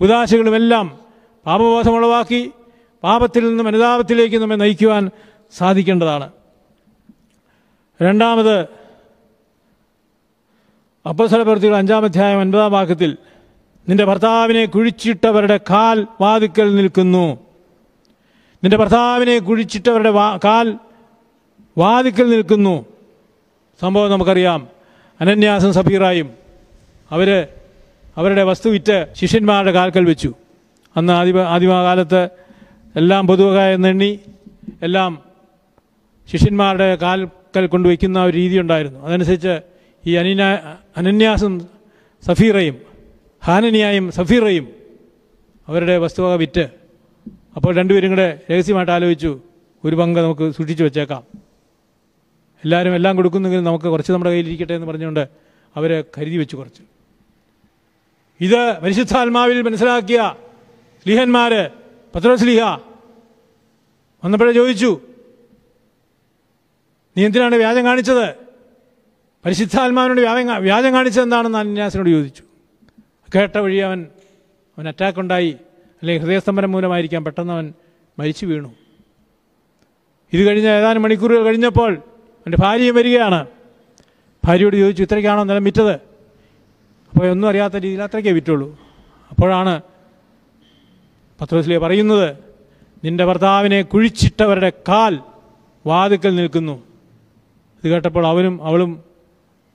[0.00, 0.98] കുദാശകളും എല്ലാം
[1.46, 2.50] പാപബോധമുളവാക്കി
[3.04, 5.10] പാപത്തിൽ നിന്നും അനുതാപത്തിലേക്ക് നമ്മെ നയിക്കുവാൻ
[5.56, 6.30] സാധിക്കേണ്ടതാണ്.
[8.02, 8.79] രണ്ടാമത്
[11.08, 13.16] അപ്പസ്വല പ്രവൃത്തികൾ അഞ്ചാം അധ്യായം ഒൻപതാം വാക്യത്തിൽ
[13.88, 17.38] നിന്റെ ഭർത്താവിനെ കുഴിച്ചിട്ടവരുടെ കാൽ വാതിക്കൽ നിൽക്കുന്നു.
[18.64, 20.10] നിന്റെ ഭർത്താവിനെ കുഴിച്ചിട്ടവരുടെ
[20.44, 20.78] കാൽ
[21.78, 22.86] വാതിക്കൽ നിൽക്കുന്നു.
[23.80, 24.68] സംഭവം നമുക്കറിയാം.
[25.20, 26.30] അനന്യാസും സഫീറായും
[27.10, 27.46] അവർ
[28.16, 30.34] അവരുടെ വസ്തു വിറ്റ് ശിഷ്യന്മാരുടെ കാൽക്കൽ വെച്ചു.
[30.96, 32.28] അന്ന് ആദിമ ആദിമകാലത്ത്
[32.96, 34.18] എല്ലാം പൊതുവകായ എണ്ണി
[34.82, 35.18] എല്ലാം
[36.32, 39.00] ശിഷ്യന്മാരുടെ കാൽക്കൽ കൊണ്ടുവയ്ക്കുന്ന ഒരു രീതി ഉണ്ടായിരുന്നു.
[39.00, 39.69] അതനുസരിച്ച്
[40.06, 40.42] ഈ അനിന
[40.96, 41.54] അനന്യാസും
[42.26, 42.76] സഫീറയും
[43.46, 44.66] ഹാനനിയായും സഫീറയും
[45.68, 46.64] അവരുടെ വസ്തുവക വിറ്റ്.
[47.56, 49.32] അപ്പോൾ രണ്ടുപേരും കൂടെ രഹസ്യമായിട്ട് ആലോചിച്ചു
[49.84, 51.22] ഒരു പങ്ക് നമുക്ക് സൂക്ഷിച്ചു വെച്ചേക്കാം.
[52.64, 55.24] എല്ലാവരും എല്ലാം കൊടുക്കുന്നെങ്കിൽ നമുക്ക് കുറച്ച് നമ്മുടെ കയ്യിലിരിക്കട്ടെ എന്ന് പറഞ്ഞുകൊണ്ട്
[55.76, 56.82] അവരെ കരുതി വെച്ചു കുറച്ച്.
[58.40, 60.20] ഇത് പരിശുദ്ധാത്മാവിൽ മനസ്സിലാക്കിയ
[61.02, 61.52] സ്ലീഹന്മാർ
[62.14, 62.62] പത്രോസ്ലിഹ
[64.22, 64.90] വന്നപ്പോഴേ ചോദിച്ചു
[67.16, 68.49] നീ എന്തിനാണ് വ്യാജം കാണിച്ചത്?
[69.44, 72.42] പരിശുദ്ധാത്മാവിനോട് വ്യാജം വ്യാജം കാണിച്ചത് എന്താണെന്ന് അന്യാസിനോട് ചോദിച്ചു.
[73.34, 74.06] കേട്ട വഴി അവൻ
[74.78, 75.50] അവൻ അറ്റാക്ക് ഉണ്ടായി.
[76.02, 77.24] അല്ലെങ്കിൽ ഹൃദയസ്തംഭനം മൂലമായിരിക്കാം.
[77.24, 77.72] പെട്ടെന്ന് അവൻ
[78.18, 78.74] മരിച്ചു വീണു.
[80.32, 83.46] ഇത് കഴിഞ്ഞ ഏതാനും മണിക്കൂറുകൾ കഴിഞ്ഞപ്പോൾ അവന്റെ ഭാര്യയും വരികയാണ്.
[84.44, 85.92] ഭാര്യയോട് ചോദിച്ചു ഇത്രയ്ക്കാണോ നിലം വിറ്റത്?
[85.92, 88.78] അപ്പോൾ ഒന്നും അറിയാത്ത രീതിയിൽ അത്രയ്ക്കേ വിറ്റുള്ളൂ.
[89.30, 89.82] അപ്പോഴാണ്
[91.40, 92.36] പത്രോസ്ലിയ പറയുന്നത്
[93.04, 95.18] നിന്റെ ഭർത്താവിനെ കുഴിച്ചിട്ടവരുടെ കാൽ
[95.86, 96.82] വാതുക്കൽ നിൽക്കുന്നു.
[97.84, 99.09] ഇത് കേട്ടപ്പോൾ അവനും അവളും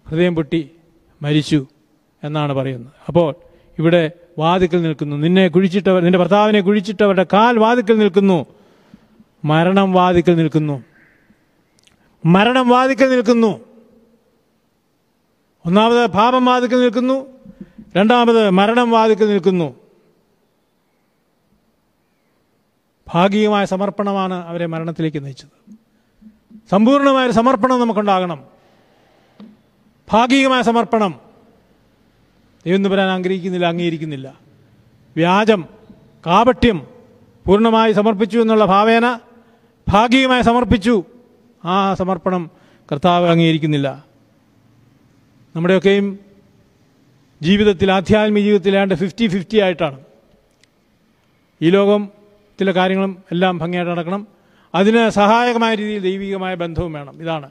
[0.10, 0.72] ഹൃദയം പൊട്ടി
[1.22, 1.68] മരിച്ചു
[2.24, 2.93] എന്നാണ് പറയുന്നത്.
[3.08, 3.36] അപ്പോൾ
[3.80, 5.16] ഇവിടെ വാതിക്കൽ നിൽക്കുന്നു.
[5.16, 8.45] നിന്നെ കുഴിച്ചിട്ടവർ നിന്റെ ഭർത്താവിനെ കുഴിച്ചിട്ടവരുടെ കാൽ വാതിക്കൽ നിൽക്കുന്നു.
[9.45, 10.84] മരണം വാതിക്കൽ നിൽക്കുന്നു.
[12.26, 13.60] മരണം വാതിക്കൽ നിൽക്കുന്നു.
[15.66, 17.28] ഒന്നാമത് പാപം വാതിക്കൽ നിൽക്കുന്നു.
[17.97, 19.76] രണ്ടാമത് മരണം വാതിക്കൽ നിൽക്കുന്നു.
[23.14, 25.74] ഭാഗികമായ സമർപ്പണമാണ് അവരെ മരണത്തിലേക്ക് നയിച്ചത്.
[26.72, 28.55] സമ്പൂർണമായ സമർപ്പണം നമുക്കുണ്ടാകണം.
[30.14, 31.20] ഭാഗികമായ സമർപ്പണം.
[32.66, 34.39] ദൈവം വരാൻ ആഗ്രഹിക്കുന്നില്ല അംഗീകരിക്കുന്നില്ല.
[35.16, 35.66] വ്യാജം
[36.28, 36.88] കാപട്യം
[37.45, 39.20] പൂർണമായി സമർപ്പിച്ചു എന്നുള്ള ഭാവേന
[39.89, 41.03] ഭാഗികമായി സമർപ്പിച്ചു.
[41.66, 42.51] ആ സമർപ്പണം
[42.91, 44.06] കർത്താവ് അംഗീകരിക്കുന്നില്ല.
[45.56, 46.20] നമ്മുടെയൊക്കെയും
[47.41, 49.99] ജീവിതത്തിൽ ആധ്യാത്മിക ജീവിതത്തിൽ ഏതാണ്ട് ഫിഫ്റ്റി ഫിഫ്റ്റി ആയിട്ടാണ്.
[51.62, 52.10] ഈ ലോകം
[52.60, 54.28] ചില കാര്യങ്ങളും എല്ലാം ഭംഗിയായിട്ട് നടക്കണം.
[54.76, 57.22] അതിന് സഹായകമായ രീതിയിൽ ദൈവികമായ ബന്ധവും വേണം.
[57.22, 57.49] ഇതാണ്.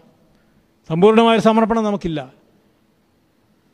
[0.89, 2.44] സമ്പൂർണമായ സമർപ്പണം നമുക്കില്ല.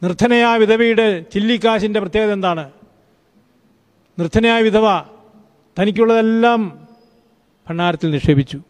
[0.03, 2.71] നിർദ്ധനയായ വിധവയുടെ ചില്ലിക്കാശിന്റെ പ്രത്യേകത എന്താണ്?
[4.19, 5.01] നിർധനയായ വിധവ
[5.79, 6.87] തനിക്കുള്ളതെല്ലാം
[7.69, 8.61] ഭണ്ണാരത്തിൽ നിക്ഷേപിച്ചു.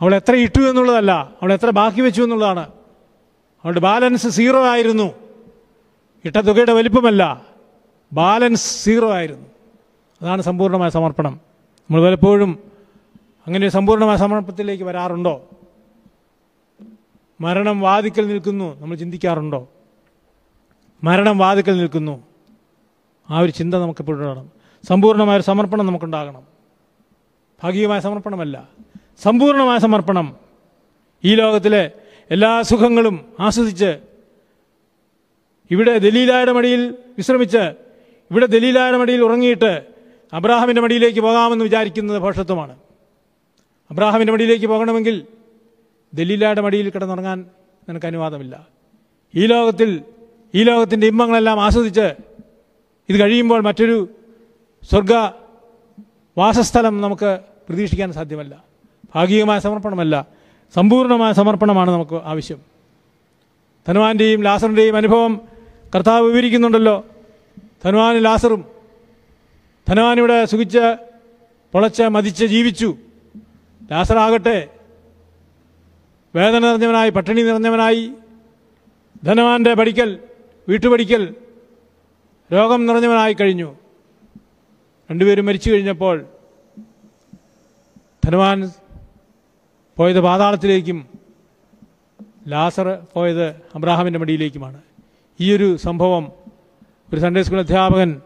[0.00, 1.12] അവൾ എത്ര ഇട്ടു എന്നുള്ളതല്ല
[1.42, 2.60] അവൾ എത്ര ബാക്കി വെച്ചു എന്നുള്ളതാണ്.
[3.64, 5.12] അവളുടെ ബാലൻസ് സീറോ ആയിരുന്നു.
[6.24, 7.46] ഇട്ട തുകയുടെ വലിപ്പമല്ല
[8.12, 9.46] ബാലൻസ് സീറോ ആയിരുന്നു.
[10.22, 11.32] അതാണ് സമ്പൂർണമായ സമർപ്പണം.
[11.32, 12.58] നമ്മൾ പലപ്പോഴും
[13.46, 15.48] അങ്ങനെ സമ്പൂർണമായ സമർപ്പണത്തിലേക്ക് വരാറുണ്ടോ?
[17.40, 18.80] മരണം വാതിക്കൽ നിൽക്കുന്നു.
[18.80, 19.68] നമ്മൾ ചിന്തിക്കാറുണ്ടോ?
[21.04, 22.24] മരണം വാതിക്കൽ നിൽക്കുന്നു.
[23.30, 24.50] ആ ഒരു ചിന്ത നമുക്ക് എപ്പോഴും വേണം
[24.88, 26.42] സമ്പൂർണമായ ഒരു സമർപ്പണം നമുക്കുണ്ടാകണം.
[27.64, 28.68] ഭാഗികമായ സമർപ്പണമല്ല.
[29.22, 30.36] സമ്പൂർണമായ സമർപ്പണം.
[31.24, 31.90] ഈ ലോകത്തിലെ
[32.30, 33.98] എല്ലാ സുഖങ്ങളും ആസ്വദിച്ച്
[35.70, 37.74] ഇവിടെ ദലീലായുടെ മടിയിൽ വിശ്രമിച്ച്
[38.30, 39.86] ഇവിടെ ദലീലായുടെ മടിയിൽ ഉറങ്ങിയിട്ട്
[40.32, 42.76] അബ്രാഹാമിന്റെ മടിയിലേക്ക് പോകാമെന്ന് വിചാരിക്കുന്നത് ഭോഷത്വമാണ്
[43.90, 45.26] അബ്രാഹാമിന്റെ മടിയിലേക്ക് പോകണമെങ്കിൽ
[46.14, 47.46] ദലീലയുടെ മടിയിൽ കിടന്നുറങ്ങാൻ
[47.88, 48.66] നിനക്ക് അനുവാദമില്ല.
[49.34, 50.02] ഈ ലോകത്തിൽ
[50.54, 52.14] ഈ ലോകത്തിന്റെ ഇമ്പങ്ങളെല്ലാം ആസ്വദിച്ച്
[53.08, 54.08] ഇത് കഴിയുമ്പോൾ മറ്റൊരു
[54.90, 55.12] സ്വർഗ
[56.38, 57.38] വാസസ്ഥലം നമുക്ക്
[57.68, 58.64] പ്രതീക്ഷിക്കാൻ സാധ്യമല്ല.
[59.14, 60.26] ഭാഗികമായ സമർപ്പണമല്ല.
[60.74, 62.60] സമ്പൂർണമായ സമർപ്പണമാണ് നമുക്ക് ആവശ്യം.
[63.88, 65.40] ധനുവാന്റെയും ലാസറിന്റെയും അനുഭവം
[65.94, 67.06] കർത്താവ് വിവരിക്കുന്നുണ്ടല്ലോ.
[67.84, 68.64] ധനുവാനും ലാസറും
[69.88, 70.96] ധനുവാനിവിടെ സുഖിച്ച്
[71.72, 72.96] പൊളച്ച് മതിച്ച് ജീവിച്ചു.
[73.92, 74.68] ലാസറാകട്ടെ.
[76.36, 78.12] വേദന നിറഞ്ഞവനായി പട്ടിണി നിറഞ്ഞവനായി
[79.24, 80.18] ധനവാന്റെ പഠിക്കൽ
[80.68, 81.34] വീട്ടുപടിക്കൽ
[82.52, 83.76] രോഗം നിറഞ്ഞവനായി കഴിഞ്ഞു.
[85.10, 86.26] രണ്ടുപേരും മരിച്ചു കഴിഞ്ഞപ്പോൾ
[88.24, 88.70] ധനവാൻ
[89.96, 91.06] പോയത് പാതാളത്തിലേക്കും
[92.48, 94.82] ലാസർ പോയത് അബ്രാഹാമിന്റെ മടിയിലേക്കുമാണ്.
[95.40, 96.32] ഈ ഒരു സംഭവം
[97.12, 98.20] ഒരു സൺഡേ സ്കൂൾ അധ്യാപകൻ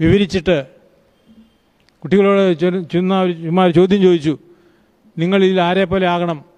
[0.00, 0.66] വിവരിച്ചിട്ട്
[2.02, 2.52] കുട്ടികളോട്
[2.92, 4.38] ചെന്ന ചുമ്മാ ചോദ്യം ചോദിച്ചു.
[5.18, 6.51] നിങ്ങൾ ഇതിൽ ആരെ പോലെ ആകണം?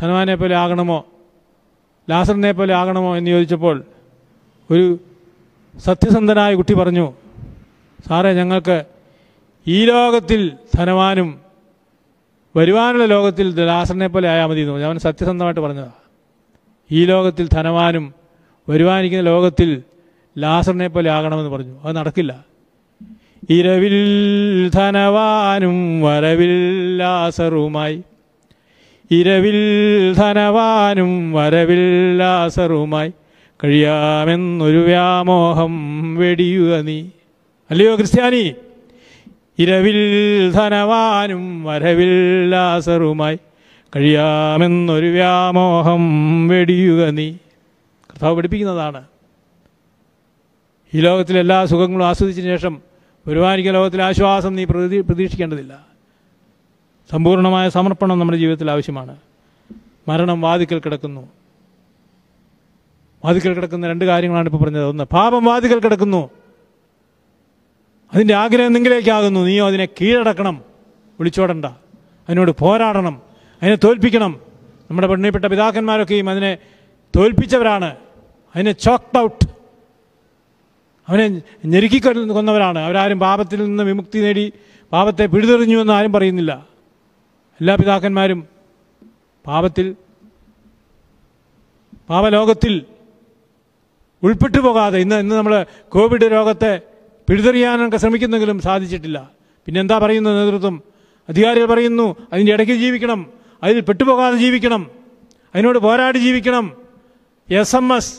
[0.00, 1.06] ധനവാനെ പോലെ ആകണമോ?
[2.10, 3.84] ലാസറിനെ പോലെ ആകണമോ എന്ന് ചോദിച്ചപ്പോൾ
[4.70, 4.98] ഒരു
[5.78, 7.12] സത്യസന്ധനായ കുട്ടി പറഞ്ഞു
[8.08, 8.84] സാറേ ഞങ്ങൾക്ക്
[9.66, 11.40] ഈ ലോകത്തിൽ ധനവാനും
[12.56, 15.92] വരുവാനുള്ള ലോകത്തിൽ ലാസറിനെ പോലെ ആയാൽ മതി എന്ന് അവൻ സത്യസന്ധമായിട്ട് പറഞ്ഞതാണ്
[16.90, 18.14] ഈ ലോകത്തിൽ ധനവാനും
[18.68, 19.82] വരുവാനിരിക്കുന്ന ലോകത്തിൽ
[20.38, 21.80] ലാസറിനെ പോലെ ആകണമെന്ന് പറഞ്ഞു.
[21.84, 22.44] അത് നടക്കില്ല.
[23.50, 23.96] ഇരവിൽ
[24.68, 28.02] ധനവാനും വരവിൽ ലാസറുമായി
[29.10, 29.58] ഇരവിൽ
[30.14, 33.12] ധനവാനും വരവിൽ ലാസറുമായി
[33.64, 37.06] കഴിയാമെന്നൊരു വ്യാമോഹം വെടിയുക നീ.
[37.70, 38.54] അല്ലയോ ക്രിസ്ത്യാനി?
[39.58, 39.98] ഇരവിൽ
[40.50, 43.38] ധനവാനും വരവിൽ ലാസറുമായി
[43.96, 46.02] കഴിയാമെന്നൊരു വ്യാമോഹം
[46.48, 47.32] വെടിയുക നീ.
[48.10, 49.04] കർത്താവ് പഠിപ്പിക്കുന്നതാണ്.
[50.94, 52.80] ഈ ലോകത്തിലെ എല്ലാ സുഖങ്ങളും ആസ്വദിച്ചതിന് ശേഷം
[53.28, 55.87] വരുവാനിക്കുന്ന ലോകത്തിലെ ആശ്വാസം നീ പ്രതി പ്രതീക്ഷിക്കേണ്ടതില്ല.
[57.10, 59.16] സമ്പൂർണമായ സമർപ്പണം നമ്മുടെ ജീവിതത്തിൽ ആവശ്യമാണ്.
[60.08, 61.28] മരണം വാതിക്കൽ കിടക്കുന്നു.
[63.24, 64.84] വാതിക്കൽ കിടക്കുന്ന രണ്ട് കാര്യങ്ങളാണ് ഇപ്പോൾ പറഞ്ഞത്.
[64.84, 66.30] ഒന്ന് പാപം വാതിക്കൽ കിടക്കുന്നു.
[68.14, 69.40] അതിന്റെ ആഗ്രഹം നിങ്ങളിലേക്കാകുന്നു.
[69.40, 70.62] നീയോ അതിനെ കീഴടക്കണം.
[71.20, 71.64] വിളിച്ചോടണ്ട.
[71.64, 73.22] അതിനോട് പോരാടണം.
[73.62, 74.40] അതിനെ തോൽപ്പിക്കണം.
[74.90, 76.58] നമ്മുടെ പെണ്ണിപ്പെട്ട പിതാക്കന്മാരൊക്കെയും അതിനെ
[77.16, 77.96] തോൽപ്പിച്ചവരാണ്.
[78.56, 79.44] അതിനെ ചോക്ക് ഔട്ട്.
[81.08, 82.78] അവനെ ഞെരുക്കി കൊന്നവരാണ്.
[82.78, 84.52] അവരാരും പാപത്തിൽ നിന്ന് വിമുക്തി നേടി
[84.92, 86.77] പാപത്തെ പിഴുതെറിഞ്ഞു എന്ന് ആരും പറയുന്നില്ല.
[87.60, 88.40] എല്ലാ പിതാക്കന്മാരും
[89.46, 89.86] പാപത്തിൽ
[92.10, 92.74] പാപലോകത്തിൽ
[94.22, 95.54] ഉൾപ്പെട്ടു പോകാതെ ഇന്ന് ഇന്ന് നമ്മൾ
[95.88, 96.80] കോവിഡ് രോഗത്തെ
[97.28, 99.30] പിഴുതെറിയാനൊക്കെ ശ്രമിക്കുന്നെങ്കിലും സാധിച്ചിട്ടില്ല.
[99.66, 100.82] പിന്നെ എന്താ പറയുന്നത് നേതൃത്വം?
[101.28, 103.20] അധികാരികൾ പറയുന്നു അതിന്റെ ഇടയ്ക്ക് ജീവിക്കണം
[103.62, 104.90] അതിൽ പെട്ടുപോകാതെ ജീവിക്കണം
[105.54, 106.66] അതിനോട് പോരാടി ജീവിക്കണം.
[107.50, 108.14] S M S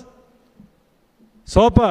[1.47, 1.89] soap.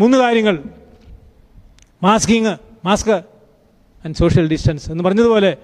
[0.00, 0.56] മൂന്ന് കാര്യങ്ങൾ.
[2.04, 3.10] Masking mask
[4.04, 5.56] and social distance എന്ന് പറഞ്ഞതുപോലെ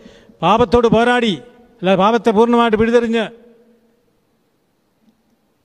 [0.43, 1.34] പാപത്തോട് പോരാടി
[1.80, 3.24] അല്ല പാപത്തെ പൂർണമായിട്ട് പിഴുതെറിഞ്ഞ്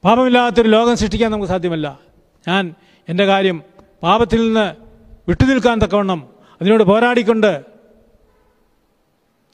[0.03, 1.99] പാപമില്ലാത്തൊരു ലോകം സൃഷ്ടിക്കാൻ നമുക്ക് സാധ്യമല്ല.
[2.47, 2.73] ഞാൻ
[3.09, 3.63] എന്റെ കാര്യം
[4.03, 4.75] പാപത്തിൽ നിന്ന്
[5.27, 6.27] വിട്ടുനിൽക്കാൻ തക്കവണ്ണം
[6.61, 7.65] അതിനോട് പോരാടിക്കൊണ്ട്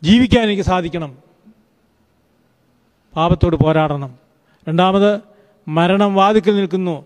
[0.03, 1.17] ജീവിക്കാൻ എനിക്ക് സാധിക്കണം.
[3.15, 4.11] പാപത്തോട് പോരാടണം.
[4.67, 5.21] രണ്ടാമത്
[5.67, 7.05] മരണം വാതിക്കൽ നിൽക്കുന്നു.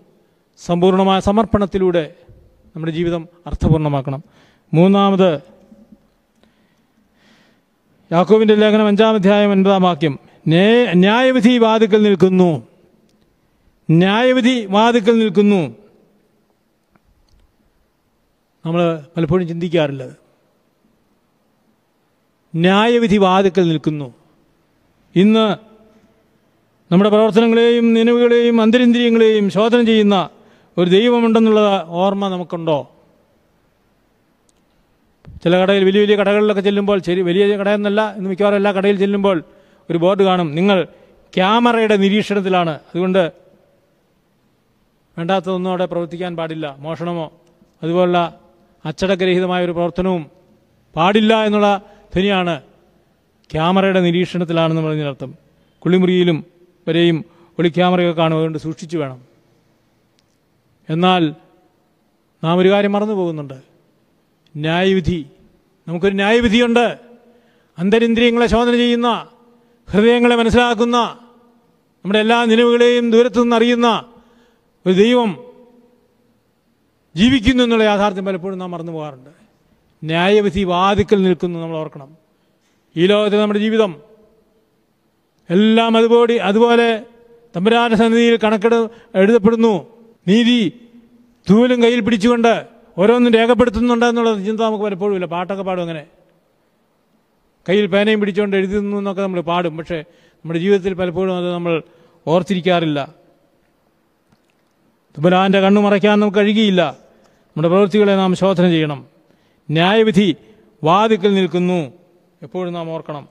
[0.58, 2.14] സമ്പൂർണമായ സമർപ്പണത്തിലൂടെ
[2.76, 4.22] നമ്മുടെ ജീവിതം അർത്ഥപൂർണമാക്കണം
[4.74, 5.40] മൂന്നാമത്
[8.12, 10.18] യാക്കോവിന്റെ ലേഖനം അഞ്ചാം അധ്യായം ഒൻപതാം വാക്യം.
[10.48, 12.68] "നേ- ന്യായവിധി വാതുക്കൽ നിൽക്കുന്നു.
[13.90, 15.76] ന്യായവിധി വാതുക്കൽ നിൽക്കുന്നു.
[18.66, 20.12] നമ്മൾ പലപ്പോഴും ചിന്തിക്കാറുള്ളത്
[22.56, 24.14] ന്യായവിധി വാതുക്കൽ നിൽക്കുന്നു.
[25.16, 25.56] ഇന്ന്
[26.92, 30.28] നമ്മുടെ പ്രവർത്തനങ്ങളെയും നിലവുകളെയും അന്തരിന്ദ്രിയങ്ങളെയും ശോധന ചെയ്യുന്ന
[30.78, 32.90] ഒരു ദൈവമുണ്ടെന്നുള്ള ഓർമ്മ നമുക്കുണ്ടോ?
[35.44, 39.42] ചില കടയിൽ വലിയ വലിയ കടകളിലൊക്കെ ചെല്ലുമ്പോൾ ശരി വലിയ കടയെന്നല്ല ഇന്ന് മിക്കവാറും എല്ലാ കടയിൽ ചെല്ലുമ്പോൾ
[39.90, 40.54] ഒരു ബോർഡ് കാണും.
[40.54, 40.84] നിങ്ങൾ
[41.34, 42.70] ക്യാമറയുടെ നിരീക്ഷണത്തിലാണ്.
[42.70, 43.32] അതുകൊണ്ട്
[45.18, 46.76] വേണ്ടാത്തതൊന്നും അവിടെ പ്രവർത്തിക്കാൻ പാടില്ല.
[46.78, 47.32] മോഷണമോ?
[47.82, 48.40] അതുപോലുള്ള
[48.84, 50.26] അച്ചടക്കരഹിതമായ ഒരു പ്രവർത്തനവും
[50.96, 51.82] പാടില്ല എന്നുള്ള
[52.16, 52.60] ധനിയാണ്
[53.52, 55.34] ക്യാമറയുടെ നിരീക്ഷണത്തിലാണെന്ന് പറഞ്ഞതിനർത്ഥം.
[55.78, 56.44] കുളിമുറിയിലും
[56.88, 57.24] വരെയും
[57.58, 59.35] ഒളി ക്യാമറയൊക്കെ കാണും സൂക്ഷിച്ചു വേണം.
[60.90, 61.34] എന്നാൽ
[62.44, 63.54] നാം ഒരു കാര്യം മറന്നു പോകുന്നുണ്ട്.
[64.56, 65.26] ന്യായവിധി.
[65.88, 66.98] നമുക്കൊരു ന്യായവിധിയുണ്ട്.
[67.78, 69.28] അന്തരിന്ദ്രിയങ്ങളെ ശോധന ചെയ്യുന്ന
[69.90, 70.96] ഹൃദയങ്ങളെ മനസ്സിലാക്കുന്ന
[71.94, 74.04] നമ്മുടെ എല്ലാ നിലവുകളെയും ദൂരത്തു നിന്ന് അറിയുന്ന
[74.86, 75.46] ഒരു ദൈവം
[77.16, 79.30] ജീവിക്കുന്നു എന്നുള്ള യാഥാർത്ഥ്യം പലപ്പോഴും നാം മറന്നു പോകാറുണ്ട്.
[80.04, 82.16] ന്യായവിധി വാതിക്കൽ നിൽക്കുന്നു നമ്മൾ ഓർക്കണം.
[82.96, 84.02] ഈ ലോകത്തെ നമ്മുടെ ജീവിതം
[85.50, 87.06] എല്ലാം അതുപോലെ അതുപോലെ
[87.56, 89.95] തമ്പുരാന സന്നിധിയിൽ കണക്കെടു എഴുതപ്പെടുന്നു.
[90.28, 90.88] നീതി
[91.50, 92.66] തൂലും കയ്യിൽ പിടിച്ചുകൊണ്ട്
[92.98, 95.26] ഓരോന്നും രേഖപ്പെടുത്തുന്നുണ്ട് എന്നുള്ള ചിന്ത നമുക്ക് പലപ്പോഴും ഇല്ല.
[95.26, 96.06] പാട്ടൊക്കെ പാടും അങ്ങനെ.
[97.68, 99.76] കയ്യിൽ പേനയും പിടിച്ചുകൊണ്ട് എഴുതുന്നു എന്നൊക്കെ നമ്മൾ പാടും.
[99.76, 101.82] പക്ഷേ നമ്മുടെ ജീവിതത്തിൽ പലപ്പോഴും അത് നമ്മൾ
[102.26, 103.14] ഓർത്തിരിക്കാറില്ല.
[105.18, 106.90] തുമ്പലാന്റെ കണ്ണു മറയ്ക്കാൻ നമുക്ക് കഴിയുകയില്ല.
[106.90, 109.06] നമ്മുടെ പ്രവൃത്തികളെ നാം ശോധന ചെയ്യണം.
[109.70, 110.36] ന്യായവിധി
[110.84, 111.92] വാതിക്കൽ നിൽക്കുന്നു.
[112.42, 113.28] എപ്പോഴും നാം ഓർക്കണം.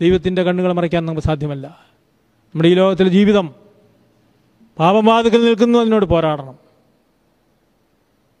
[0.00, 1.66] ദൈവത്തിന്റെ കണ്ണുകൾ മറയ്ക്കാൻ നമുക്ക് സാധ്യമല്ല.
[2.46, 3.65] നമ്മുടെ ഈ ലോകത്തിലെ ജീവിതം
[4.78, 6.58] പാപം വാതിക്കൽ നിൽക്കുന്നു അതിനോട് പോരാടണം.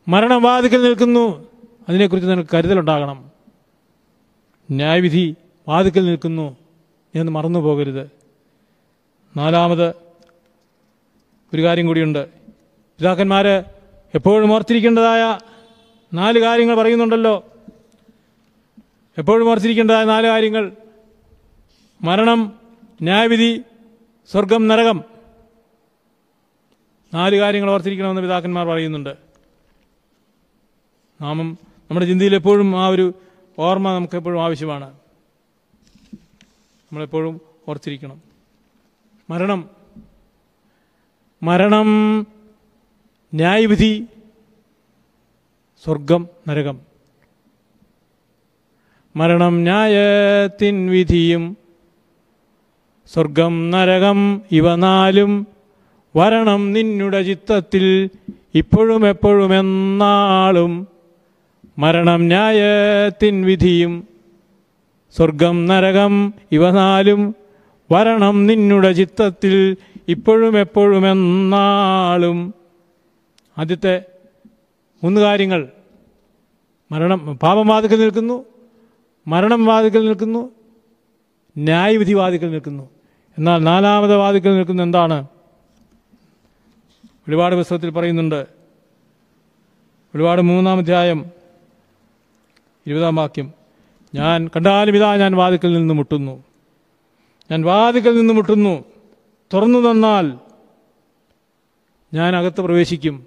[0.08, 1.48] മരണബാധകൾ നിൽക്കുന്നു
[1.88, 3.30] അതിനെക്കുറിച്ച് നിനക്ക് കരുതലുണ്ടാകണം.
[4.70, 5.34] ന്യായവിധി
[5.68, 6.56] വാതിക്കൽ നിൽക്കുന്നു
[7.14, 8.10] എന്ന് മറന്നു പോകരുത്
[9.36, 9.88] നാലാമത്
[11.54, 12.28] ഒരു കാര്യം കൂടിയുണ്ട്.
[12.98, 13.46] പിതാക്കന്മാർ
[14.14, 15.38] എപ്പോഴും ഓർത്തിരിക്കേണ്ടതായ
[16.14, 17.44] നാല് കാര്യങ്ങൾ പറയുന്നുണ്ടല്ലോ.
[19.18, 20.72] എപ്പോഴും ഓർത്തിരിക്കേണ്ടതായ നാല് കാര്യങ്ങൾ.
[22.02, 22.52] മരണം
[23.02, 23.62] ന്യായവിധി
[24.30, 25.15] സ്വർഗം നരകം.
[27.16, 29.16] നാല് കാര്യങ്ങൾ ഓർത്തിരിക്കണമെന്ന് പിതാക്കന്മാർ പറയുന്നുണ്ട്.
[31.20, 33.14] നാമം നമ്മുടെ ചിന്തയിൽ എപ്പോഴും ആ ഒരു
[33.58, 34.94] ഓർമ്മ നമുക്ക് എപ്പോഴും ആവശ്യമാണ്.
[36.82, 38.22] നമ്മളെപ്പോഴും ഓർത്തിരിക്കണം.
[39.30, 39.70] മരണം.
[41.42, 42.20] മരണം
[43.34, 44.06] ന്യായവിധി
[45.84, 46.80] സ്വർഗം നരകം.
[49.16, 51.56] മരണം ന്യായത്തിൻ വിധിയും
[53.12, 55.55] സ്വർഗം നരകം ഇവ നാലും
[56.16, 58.10] വരണം നിന്നുടെ ചിത്തത്തിൽ
[58.54, 60.88] ഇപ്പോഴും എപ്പോഴും എന്നാളും.
[61.78, 64.08] മരണം ന്യായത്തിൻ വിധിയും
[65.16, 67.34] സ്വർഗം നരകം ഇവ നാലും
[67.92, 69.76] വരണം നിന്നുടെ ചിത്തത്തിൽ
[70.08, 72.54] ഇപ്പോഴും എപ്പോഴും എന്നാളും.
[73.58, 74.04] ആദ്യത്തെ
[75.04, 75.68] മൂന്ന് കാര്യങ്ങൾ.
[76.92, 78.44] മരണം പാപം വാതിക്കൽ നിൽക്കുന്നു
[79.26, 80.50] മരണം വാതിക്കൽ നിൽക്കുന്നു
[81.58, 82.88] ന്യായവിധി വാതിക്കൽ നിൽക്കുന്നു.
[83.38, 85.26] എന്നാൽ നാലാമത് വാതിക്കൽ നിൽക്കുന്ന എന്താണ്?
[87.28, 88.46] ഒരുപാട് പുസ്തകത്തിൽ പറയുന്നുണ്ട്.
[90.14, 91.26] ഒരുപാട് മൂന്നാം അധ്യായം
[92.86, 93.52] ഇരുപതാം വാക്യം.
[94.14, 96.44] ഞാൻ കണ്ടാലും ഇതാ ഞാൻ വാതിക്കൽ നിന്ന് മുട്ടുന്നു.
[97.50, 98.84] ഞാൻ വാതിക്കൽ നിന്ന് മുട്ടുന്നു.
[99.54, 100.38] തുറന്നു തന്നാൽ
[102.14, 103.26] ഞാൻ അകത്ത് പ്രവേശിക്കും.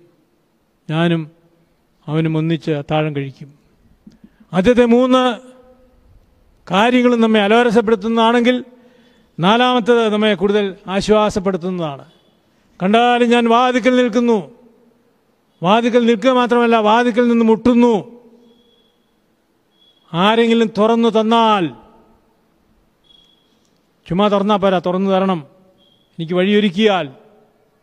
[0.89, 1.31] ഞാനും
[2.07, 3.53] അവനും ഒന്നിച്ച് അത്താഴം കഴിക്കും.
[4.53, 5.39] ആദ്യത്തെ മൂന്ന്
[6.71, 8.65] കാര്യങ്ങളും നമ്മെ അലോരസപ്പെടുത്തുന്നതാണെങ്കിൽ
[9.39, 12.05] നാലാമത്തേത് നമ്മെ കൂടുതൽ ആശ്വാസപ്പെടുത്തുന്നതാണ്.
[12.83, 14.51] കണ്ടാലും ഞാൻ വാതിക്കൽ നിൽക്കുന്നു.
[15.63, 18.19] വാതിക്കൽ നിൽക്കുക മാത്രമല്ല വാതിക്കൽ നിന്ന് മുട്ടുന്നു.
[20.13, 21.67] ആരെങ്കിലും തുറന്നു തന്നാൽ
[24.07, 25.47] ചുമ്മാ തുറന്നാൽ പോരാ തുറന്നു തരണം.
[26.19, 27.09] എനിക്ക് വഴിയൊരുക്കിയാൽ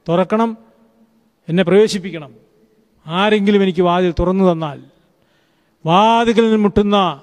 [0.09, 0.57] തുറക്കണം
[1.49, 2.35] എന്നെ പ്രവേശിപ്പിക്കണം.
[3.07, 4.83] ആരെങ്കിലും എനിക്ക് വാതിൽ തുറന്നു തന്നാൽ
[5.87, 7.21] വാതിക്കൽ നിന്ന് മുട്ടുന്ന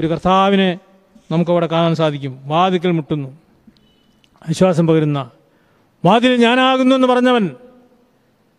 [0.00, 0.78] ഒരു കർത്താവിനെ
[1.30, 2.40] നമുക്കവിടെ കാണാൻ സാധിക്കും.
[2.44, 3.28] വാതിക്കൽ മുട്ടുന്നു.
[4.48, 5.30] വിശ്വാസം പകരുന്ന
[6.04, 7.50] വാതിൽ ഞാനാകുന്നു എന്ന് പറഞ്ഞവൻ.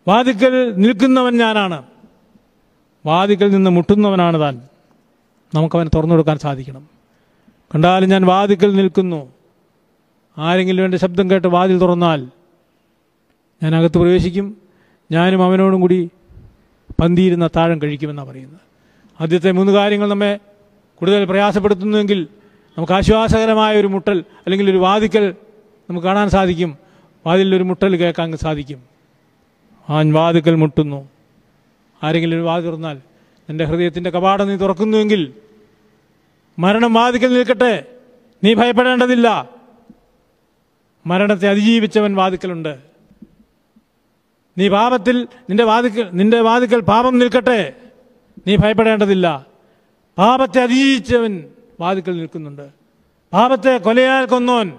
[0.08, 1.82] വാതിക്കൽ നിൽക്കുന്നവൻ ഞാനാണ്.
[3.06, 4.62] വാതിക്കൽ നിന്ന് മുട്ടുന്നവനാണ് താൻ.
[5.54, 6.88] നമുക്കവനെ തുറന്നു കൊടുക്കാൻ സാധിക്കണം.
[7.74, 9.32] കണ്ടാലും ഞാൻ വാതിക്കൽ നിൽക്കുന്നു.
[10.38, 12.28] ആരെങ്കിലും എന്റെ ശബ്ദം കേട്ട് വാതിൽ തുറന്നാൽ
[13.62, 14.56] ഞാൻ അകത്ത് പ്രവേശിക്കും.
[15.12, 16.10] ഞാനും അവനോടും കൂടി
[17.00, 18.60] പന്തിയിരുന്ന താഴം കഴിക്കുമെന്നാണ് പറയുന്നത്.
[19.20, 20.38] ആദ്യത്തെ മൂന്ന് കാര്യങ്ങൾ നമ്മെ
[20.94, 22.26] കൂടുതൽ പ്രയാസപ്പെടുത്തുന്നുവെങ്കിൽ
[22.78, 25.34] നമുക്ക് ആശ്വാസകരമായ ഒരു മുട്ടൽ അല്ലെങ്കിൽ ഒരു വാതിക്കൽ
[25.90, 26.83] നമുക്ക് കാണാൻ സാധിക്കും.
[27.26, 28.82] വാതിലിൽ ഒരു മുട്ടൽ കേൾക്കാൻ സാധിക്കും.
[29.88, 31.08] ആൻ വാതുക്കൽ മുട്ടുന്നു.
[32.02, 33.00] ആരെങ്കിലും ഒരു വാതിൽ തുറന്നാൽ
[33.48, 35.34] എന്റെ ഹൃദയത്തിന്റെ കപാടം നീ തുറക്കുന്നുവെങ്കിൽ
[36.58, 37.84] മരണം വാതിക്കൽ നിൽക്കട്ടെ.
[38.44, 39.48] നീ ഭയപ്പെടേണ്ടതില്ല.
[41.06, 42.78] മരണത്തെ അതിജീവിച്ചവൻ വാതിക്കലുണ്ട്
[44.58, 47.74] നീ പാപത്തിൽ നിന്റെ വാതിക്കൽ നിന്റെ വാതിക്കൽ പാപം നിൽക്കട്ടെ.
[48.46, 49.46] നീ ഭയപ്പെടേണ്ടതില്ല.
[50.18, 51.44] പാപത്തെ അതിജീവിച്ചവൻ
[51.80, 52.68] വാതിക്കൽ നിൽക്കുന്നുണ്ട്.
[53.32, 54.72] പാപത്തെ കൊലയാൽ കൊന്നോൻ.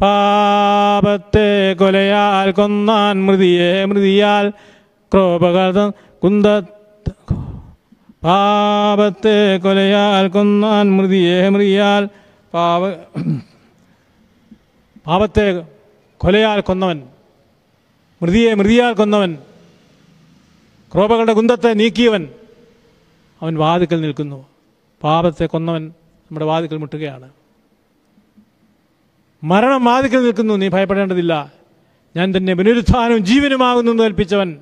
[0.00, 4.46] പാപത്തെ കൊലയാൽ കൊന്നാൻ മൃതിയെ മൃതിയാൽ
[5.12, 5.90] ക്രോപകഥം
[6.22, 6.46] കുന്ത
[8.24, 12.02] പാപത്തെ കൊലയാൽ കൊന്നാൻ മൃതിയെ മൃതിയാൽ
[12.54, 12.82] പാപ
[15.06, 15.46] പാപത്തെ
[16.20, 16.98] കൊലയാൽ കൊന്നവൻ
[18.22, 19.32] മൃതിയെ മൃതിയാൽ കൊന്നവൻ
[20.92, 22.22] ക്രോപകളുടെ കുന്തത്തെ നീക്കിയവൻ
[23.42, 24.38] അവൻ വാതിക്കൽ നിൽക്കുന്നു.
[25.02, 25.82] പാപത്തെ കൊന്നവൻ
[26.26, 27.28] നമ്മുടെ വാതിക്കൽ മുട്ടുകയാണ്.
[29.44, 31.52] മരണം വാതിക്കൽ നിൽക്കുന്നു നീ ഭയപ്പെടേണ്ടതില്ല.
[32.16, 34.58] ഞാൻ തന്നെ പുനരുത്ഥാനവും ജീവനുമാകുന്നു എന്ന് കൽപ്പിച്ചവൻ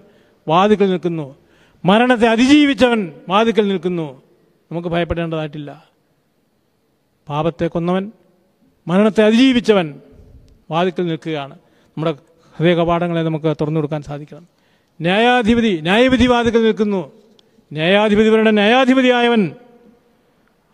[0.49, 1.37] വാതിക്കൽ നിൽക്കുന്നു.
[1.85, 4.22] മരണത്തെ അതിജീവിച്ചവൻ വാതിക്കൽ നിൽക്കുന്നു.
[4.72, 5.85] നമുക്ക് ഭയപ്പെടേണ്ടതായിട്ടില്ല.
[7.29, 8.12] പാപത്തെ കൊന്നവൻ
[8.89, 10.01] മരണത്തെ അതിജീവിച്ചവൻ
[10.70, 11.55] വാതിക്കൽ നിൽക്കുകയാണ്.
[11.55, 12.14] നമ്മുടെ
[12.57, 14.49] ഹൃദയ കപാടങ്ങളെ നമുക്ക് തുറന്നു കൊടുക്കാൻ സാധിക്കണം.
[15.01, 17.12] ന്യായാധിപതി ന്യായവിധി വാതിക്കൽ നിൽക്കുന്നു.
[17.72, 19.53] ന്യായാധിപതിവരുടെ ന്യായാധിപതിയായവൻ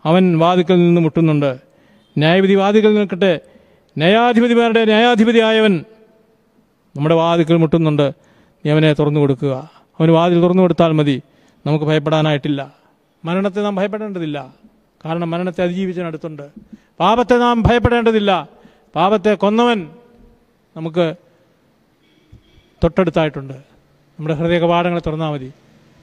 [0.05, 1.57] അവൻ വാതിക്കൽ നിന്ന് മുട്ടുന്നുണ്ട്.
[2.17, 3.39] ന്യായവിധി വാതിക്കൽ നിൽക്കട്ടെ.
[3.97, 5.85] ന്യായാധിപതിമാരുടെ ന്യായാധിപതിയായവൻ
[6.95, 8.11] നമ്മുടെ വാതിക്കൽ മുട്ടുന്നുണ്ട്.
[8.65, 9.69] നീ അവനെ തുറന്നു കൊടുക്കുക.
[9.99, 11.21] അവന് വാതിൽ തുറന്നു കൊടുത്താൽ മതി.
[11.67, 12.73] നമുക്ക് ഭയപ്പെടാനായിട്ടില്ല.
[13.25, 14.53] മരണത്തെ നാം ഭയപ്പെടേണ്ടതില്ല.
[15.05, 16.49] കാരണം മരണത്തെ അതിജീവിച്ചതിനടുത്തുണ്ട്
[16.99, 18.49] പാപത്തെ നാം ഭയപ്പെടേണ്ടതില്ല.
[18.95, 19.89] പാപത്തെ കൊന്നവൻ
[20.77, 21.15] നമുക്ക്
[22.83, 23.53] തൊട്ടടുത്തായിട്ടുണ്ട്.
[23.53, 25.53] നമ്മുടെ ഹൃദയ കവാടങ്ങളെ തുറന്നാൽ മതി.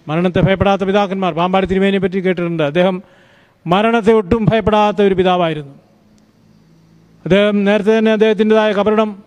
[0.08, 2.62] മരണത്തെ ഭയപ്പെടാത്ത പിതാക്കന്മാർ പാമ്പാടി തിരുമേനിയെ പറ്റി കേട്ടിട്ടുണ്ട്.
[2.62, 3.02] അദ്ദേഹം
[3.66, 5.87] മരണത്തെ ഒട്ടും ഭയപ്പെടാത്ത ഒരു പിതാവായിരുന്നു.
[7.24, 9.22] അദ്ദേഹം നേരത്തെ തന്നെ അദ്ദേഹത്തിന്റെതായ കബറിടം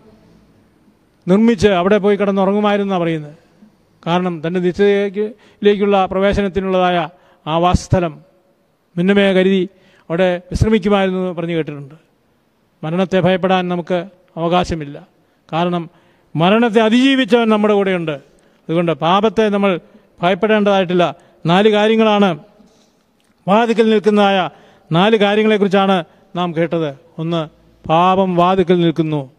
[1.28, 3.34] നിർമ്മിച്ച് അവിടെ പോയി കിടന്നുറങ്ങുമായിരുന്നാണ് പറയുന്നത്.
[4.06, 7.08] കാരണം തന്റെ നിശ്ചയിലേക്കുള്ള പ്രവേശനത്തിനുള്ളതായ
[7.46, 8.20] ആ വാസസ്ഥലം
[8.96, 9.68] മുന്നമേ കരുതി
[10.10, 11.94] അവിടെ വിശ്രമിക്കുമായിരുന്നു പറഞ്ഞു കേട്ടിട്ടുണ്ട്.
[12.84, 14.04] മരണത്തെ ഭയപ്പെടാൻ നമുക്ക്
[14.36, 15.06] അവകാശമില്ല.
[15.52, 15.90] കാരണം
[16.36, 18.12] മരണത്തെ അതിജീവിച്ചവൻ നമ്മുടെ കൂടെയുണ്ട്.
[18.68, 19.80] അതുകൊണ്ട് പാപത്തെ നമ്മൾ
[20.22, 21.14] ഭയപ്പെടേണ്ടതായിട്ടില്ല.
[21.46, 22.38] നാല് കാര്യങ്ങളാണ്
[23.48, 24.50] വാതിക്കൽ നിൽക്കുന്നതായ
[24.92, 26.04] നാല് കാര്യങ്ങളെക്കുറിച്ചാണ്
[26.36, 26.94] നാം കേട്ടത്.
[27.18, 29.30] ഒന്ന് പാപം വാതുക്കൾ നിൽക്കുന്നു.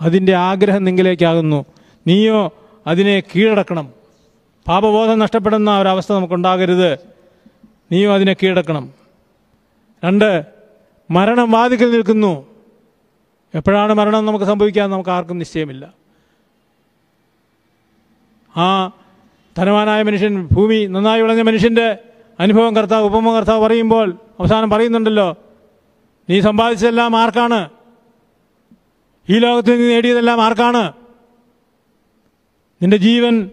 [0.00, 1.64] അതിന്റെ ആഗ്രഹം നിങ്കിലേക്കാകുന്നു
[2.06, 2.52] നീയോ
[2.86, 3.90] അതിനെ കീഴടക്കണം.
[4.68, 6.92] പാപബോധം നഷ്ടപ്പെടുന്ന ഒരവസ്ഥ നമുക്കുണ്ടാകരുത്.
[7.92, 8.92] നീയോ അതിനെ കീഴടക്കണം.
[10.04, 10.44] രണ്ട്
[11.10, 12.46] മരണം വാതിക്കൽ നിൽക്കുന്നു.
[13.54, 15.92] എപ്പോഴാണ് മരണം നമുക്ക് സംഭവിക്കാൻ നമുക്ക് ആർക്കും നിശ്ചയമില്ല.
[18.56, 18.90] ആ
[19.58, 21.98] ധനവാനായ മനുഷ്യൻ ഭൂമി നന്നായി വിളഞ്ഞ മനുഷ്യന്റെ
[22.40, 25.36] അനുഭവം കർത്താവ് ഉപമ കർത്താവ് പറയുമ്പോൾ അവസാനം പറയുന്നുണ്ടല്ലോ
[26.30, 27.70] നീ സമ്പാദിച്ചതെല്ലാം ആർക്കാണ്?
[29.28, 30.92] ഈ ലോകത്തിൽ നീ നേടിയതെല്ലാം ആർക്കാണ്?
[32.82, 33.50] നിന്റെ ജീവൻ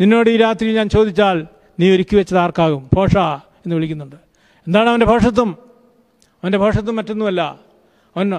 [0.00, 1.46] നിന്നോട് ഈ രാത്രി ഞാൻ ചോദിച്ചാൽ
[1.80, 2.88] നീ ഒരുക്കി വെച്ചത് ആർക്കാകും?
[2.96, 3.16] ഭോഷ
[3.64, 4.16] എന്ന് വിളിക്കുന്നുണ്ട്.
[4.66, 5.58] എന്താണ് അവന്റെ ഭോഷത്വം
[6.42, 7.58] അവന്റെ ഭോഷത്വം മറ്റൊന്നുമല്ല.
[8.16, 8.30] അവൻ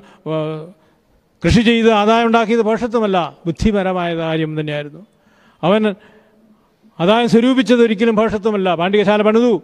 [1.46, 5.06] കൃഷി ചെയ്ത് ആദായം ഉണ്ടാക്കിയത് ഭോഷത്വമല്ല ബുദ്ധിപരമായ കാര്യം തന്നെയായിരുന്നു.
[5.64, 5.96] അവൻ
[7.00, 9.62] ആദായം സ്വരൂപിച്ചത് ഒരിക്കലും ഭോഷത്വമല്ല പാണ്ഡികശാല പണിതു.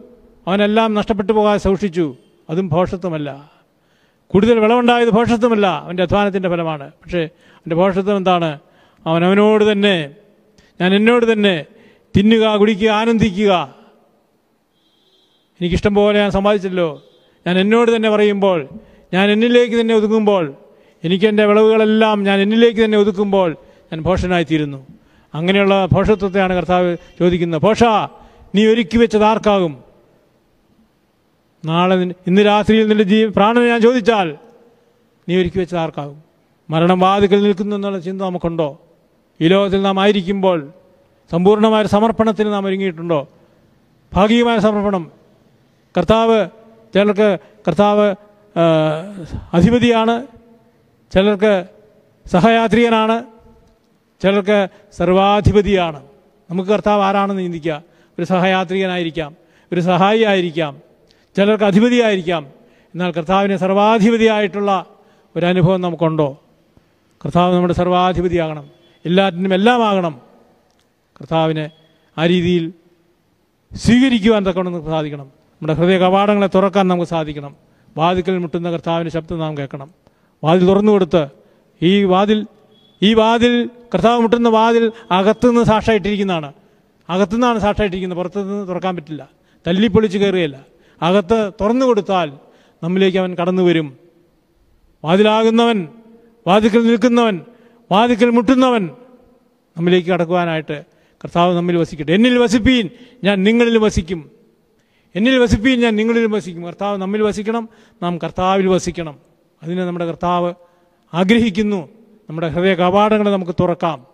[0.47, 2.15] അവനെല്ലാം നഷ്ടപ്പെട്ടു പോകാതെ സൂക്ഷിച്ചു.
[2.49, 3.54] അതും ഭോഷത്വമല്ല
[4.35, 6.91] കൂടുതൽ വിളവുണ്ടായത് ഭോഷത്വമല്ല അവന്റെ അധ്വാനത്തിന്റെ ഫലമാണ്.
[6.91, 8.59] പക്ഷേ അവന്റെ ഭോഷത്വം എന്താണ്?
[9.05, 10.09] അവൻ അവനോട് തന്നെ
[10.81, 11.65] ഞാൻ എന്നോട് തന്നെ
[12.17, 13.75] തിന്നുക കുടിക്കുക ആനന്ദിക്കുക.
[15.61, 17.03] എനിക്കിഷ്ടം പോലെ ഞാൻ സമ്പാദിച്ചല്ലോ.
[17.47, 18.67] ഞാൻ എന്നോട് തന്നെ പറയുമ്പോൾ
[19.13, 20.53] ഞാൻ എന്നിലേക്ക് തന്നെ ഒതുങ്ങുമ്പോൾ
[21.03, 23.55] എനിക്കെന്റെ വിളവുകളെല്ലാം ഞാൻ എന്നിലേക്ക് തന്നെ ഒതുക്കുമ്പോൾ
[23.93, 24.87] ഞാൻ ഭോഷനായിത്തീരുന്നു.
[25.35, 27.61] അങ്ങനെയുള്ള ഭോഷത്വത്തെയാണ് കർത്താവ് ചോദിക്കുന്നത്.
[27.61, 27.83] ഭോഷ
[28.55, 29.84] നീ ഒരുക്കി വെച്ചത് ആർക്കാകും?
[31.65, 34.37] നാളെ ഇന്ന് രാത്രിയിൽ നിന്റെ ജീവ പ്രാണനെ ഞാൻ ചോദിച്ചാൽ
[35.29, 36.23] നീ ഒരുക്കി വെച്ചത് ആർക്കാകും?
[36.69, 38.81] മരണം വാതിക്കൽ നിൽക്കുന്നു എന്നുള്ള ചിന്ത നമുക്കുണ്ടോ?
[39.41, 40.71] ഈ ലോകത്തിൽ നാം ആയിരിക്കുമ്പോൾ
[41.31, 43.27] സമ്പൂർണമായ ഒരു സമർപ്പണത്തിന് നാം ഒരുങ്ങിയിട്ടുണ്ടോ?
[44.13, 45.11] ഭാഗികമായ സമർപ്പണം.
[45.97, 46.49] കർത്താവ്
[46.93, 47.37] ചിലർക്ക്
[47.67, 48.15] കർത്താവ്
[49.53, 50.27] അധിപതിയാണ്.
[51.13, 51.65] ചിലർക്ക്
[52.25, 53.23] സഹയാത്രികനാണ്.
[54.23, 56.03] ചിലർക്ക് സർവാധിപതിയാണ്.
[56.49, 57.83] നമുക്ക് കർത്താവ് ആരാണെന്ന് ചിന്തിക്കുക.
[58.19, 59.35] ഒരു സഹയാത്രികനായിരിക്കാം.
[59.73, 60.85] ഒരു സഹായി ആയിരിക്കാം.
[61.37, 62.47] ചിലർക്ക് അധിപതിയായിരിക്കാം.
[62.79, 64.85] എന്നാൽ കർത്താവിനെ സർവാധിപതിയായിട്ടുള്ള
[65.35, 66.41] ഒരു അനുഭവം നമുക്കുണ്ടോ?
[67.25, 68.69] കർത്താവ് നമ്മുടെ സർവാധിപതിയാകണം.
[69.05, 70.21] എല്ലാറ്റിനും എല്ലാമാകണം.
[71.21, 71.69] കർത്താവിനെ
[72.17, 72.73] ആ രീതിയിൽ
[73.75, 75.25] സ്വീകരിക്കുവാൻ തക്കവണ്ണം നമുക്ക് സാധിക്കണം.
[75.25, 77.55] നമ്മുടെ ഹൃദയ കവാടങ്ങളെ തുറക്കാൻ നമുക്ക് സാധിക്കണം.
[77.97, 79.89] വാതിക്കൽ മുട്ടുന്ന കർത്താവിന്റെ ശബ്ദം നാം കേൾക്കണം.
[80.43, 81.27] വാതിൽ തുറന്നു കൊടുത്ത്
[81.81, 82.47] ഈ വാതിൽ
[83.03, 86.53] ഈ വാതിൽ കർത്താവ് മുട്ടുന്ന വാതിൽ അകത്തുനിന്ന് സാക്ഷായിട്ടിരിക്കുന്നതാണ്
[87.09, 89.29] അകത്തുനിന്നാണ് സാക്ഷായിട്ടിരിക്കുന്നത് പുറത്തുനിന്ന് തുറക്കാൻ പറ്റില്ല.
[89.67, 90.74] തല്ലിപ്പൊളിച്ച് കയറുകയല്ല.
[91.01, 92.33] അകത്ത് തുറന്നു കൊടുത്താൽ
[92.83, 93.97] നമ്മിലേക്ക് അവൻ കടന്നു വരും.
[95.05, 95.87] വാതിലാകുന്നവൻ
[96.47, 97.41] വാതിക്കൽ നിൽക്കുന്നവൻ
[97.91, 98.89] വാതിക്കൽ മുട്ടുന്നവൻ
[99.77, 100.85] നമ്മിലേക്ക് കടക്കുവാനായിട്ട്
[101.23, 102.11] കർത്താവ് നമ്മിൽ വസിക്കട്ടെ.
[102.11, 102.89] എന്നിൽ വസിപ്പീൻ
[103.23, 104.31] ഞാൻ നിങ്ങളിൽ വസിക്കും.
[105.15, 106.65] എന്നിൽ വസിപ്പീൻ ഞാൻ നിങ്ങളിൽ വസിക്കും.
[106.65, 107.69] കർത്താവ് നമ്മിൽ വസിക്കണം
[108.03, 109.19] നാം കർത്താവിൽ വസിക്കണം.
[109.63, 110.53] അതിനെ നമ്മുടെ കർത്താവ്
[111.13, 111.89] ആഗ്രഹിക്കുന്നു.
[112.29, 114.05] നമ്മുടെ ഹൃദയ കവാടങ്ങളെ നമുക്ക് തുറക്കാം.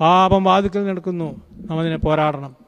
[0.00, 1.40] പാപം വാതിക്കൽ നടക്കുന്നു.
[1.52, 2.67] നാം അതിനെ പോരാടണം.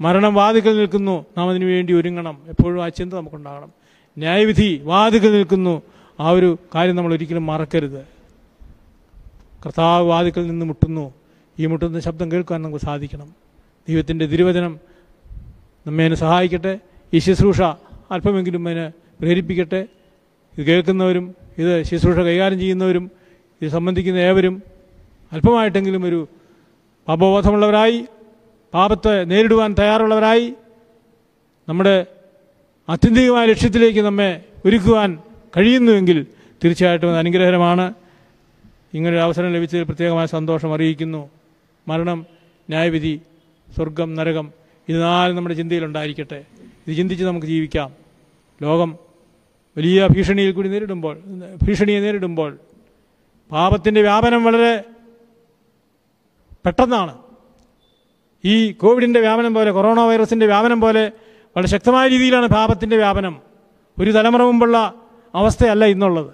[0.00, 1.26] മരണം വാതിക്കൽ നിൽക്കുന്നു.
[1.38, 2.42] നാം അതിനു വേണ്ടി ഒരുങ്ങണം.
[2.48, 3.72] എപ്പോഴും ആ ചിന്ത നമുക്കുണ്ടാകണം.
[4.18, 5.82] ന്യായവിധി വാതിക്കൽ നിൽക്കുന്നു.
[6.20, 8.06] ആ ഒരു കാര്യം നമ്മൾ ഒരിക്കലും മറക്കരുത്.
[9.66, 11.14] കർത്താവ് വാതിക്കൽ നിന്ന് മുട്ടുന്നു.
[11.58, 13.34] ഈ മുട്ടുന്ന ശബ്ദം കേൾക്കാൻ നമുക്ക് സാധിക്കണം.
[13.88, 14.80] ദൈവത്തിന്റെ തിരുവചനം
[15.86, 16.78] നമ്മെ അതിനെ സഹായിക്കട്ടെ.
[17.14, 17.62] ഈ ശുശ്രൂഷ
[18.10, 19.86] അല്പമെങ്കിലും അതിനെ പ്രേരിപ്പിക്കട്ടെ.
[20.58, 23.10] ഇത് കേൾക്കുന്നവരും ഇത് ശുശ്രൂഷ കൈകാര്യം ചെയ്യുന്നവരും
[23.62, 24.62] ഇത് സംബന്ധിക്കുന്ന ഏവരും
[25.32, 26.28] അല്പമായിട്ടെങ്കിലും ഒരു
[27.08, 28.04] പാപബോധമുള്ളവരായി
[28.74, 30.54] പാപത്തെ നേരിടുവാൻ തയ്യാറുള്ളവരായി
[31.68, 32.06] നമ്മുടെ
[32.88, 35.18] ആത്യന്തികമായ ലക്ഷ്യത്തിലേക്ക് നമ്മെ ഒരുക്കുവാൻ
[35.56, 36.26] കഴിയുന്നുവെങ്കിൽ
[36.64, 37.94] തീർച്ചയായിട്ടും അത് അനുഗ്രഹരമാണ്
[38.94, 41.30] ഇങ്ങനൊരു അവസരം ലഭിച്ചതിൽ പ്രത്യേകമായ സന്തോഷം അറിയിക്കുന്നു.
[41.88, 42.26] മരണം
[42.68, 43.20] ന്യായവിധി
[43.76, 44.52] സ്വർഗം നരകം
[44.88, 46.44] ഇത് നാല് നമ്മുടെ ചിന്തയിലുണ്ടായിരിക്കട്ടെ
[46.86, 47.92] ഇത് ചിന്തിച്ച് നമുക്ക് ജീവിക്കാം.
[48.62, 48.98] ലോകം
[49.76, 51.18] വലിയ ഭീഷണിയിൽ കൂടി നേരിടുമ്പോൾ
[51.62, 52.58] ഭീഷണിയെ നേരിടുമ്പോൾ
[53.52, 54.84] പാപത്തിന്റെ വ്യാപനം വളരെ
[56.66, 57.27] പെട്ടെന്നാണ്.
[58.44, 61.12] ഈ കോവിഡിന്റെ വ്യാപനം പോലെ കൊറോണ വൈറസിന്റെ വ്യാപനം പോലെ
[61.56, 63.40] വളരെ ശക്തമായ രീതിയിലാണ് പാപത്തിന്റെ വ്യാപനം.
[63.98, 64.94] ഒരു തലമുറ മുമ്പുള്ള
[65.34, 66.30] അവസ്ഥയല്ല ഇന്നുള്ളത്.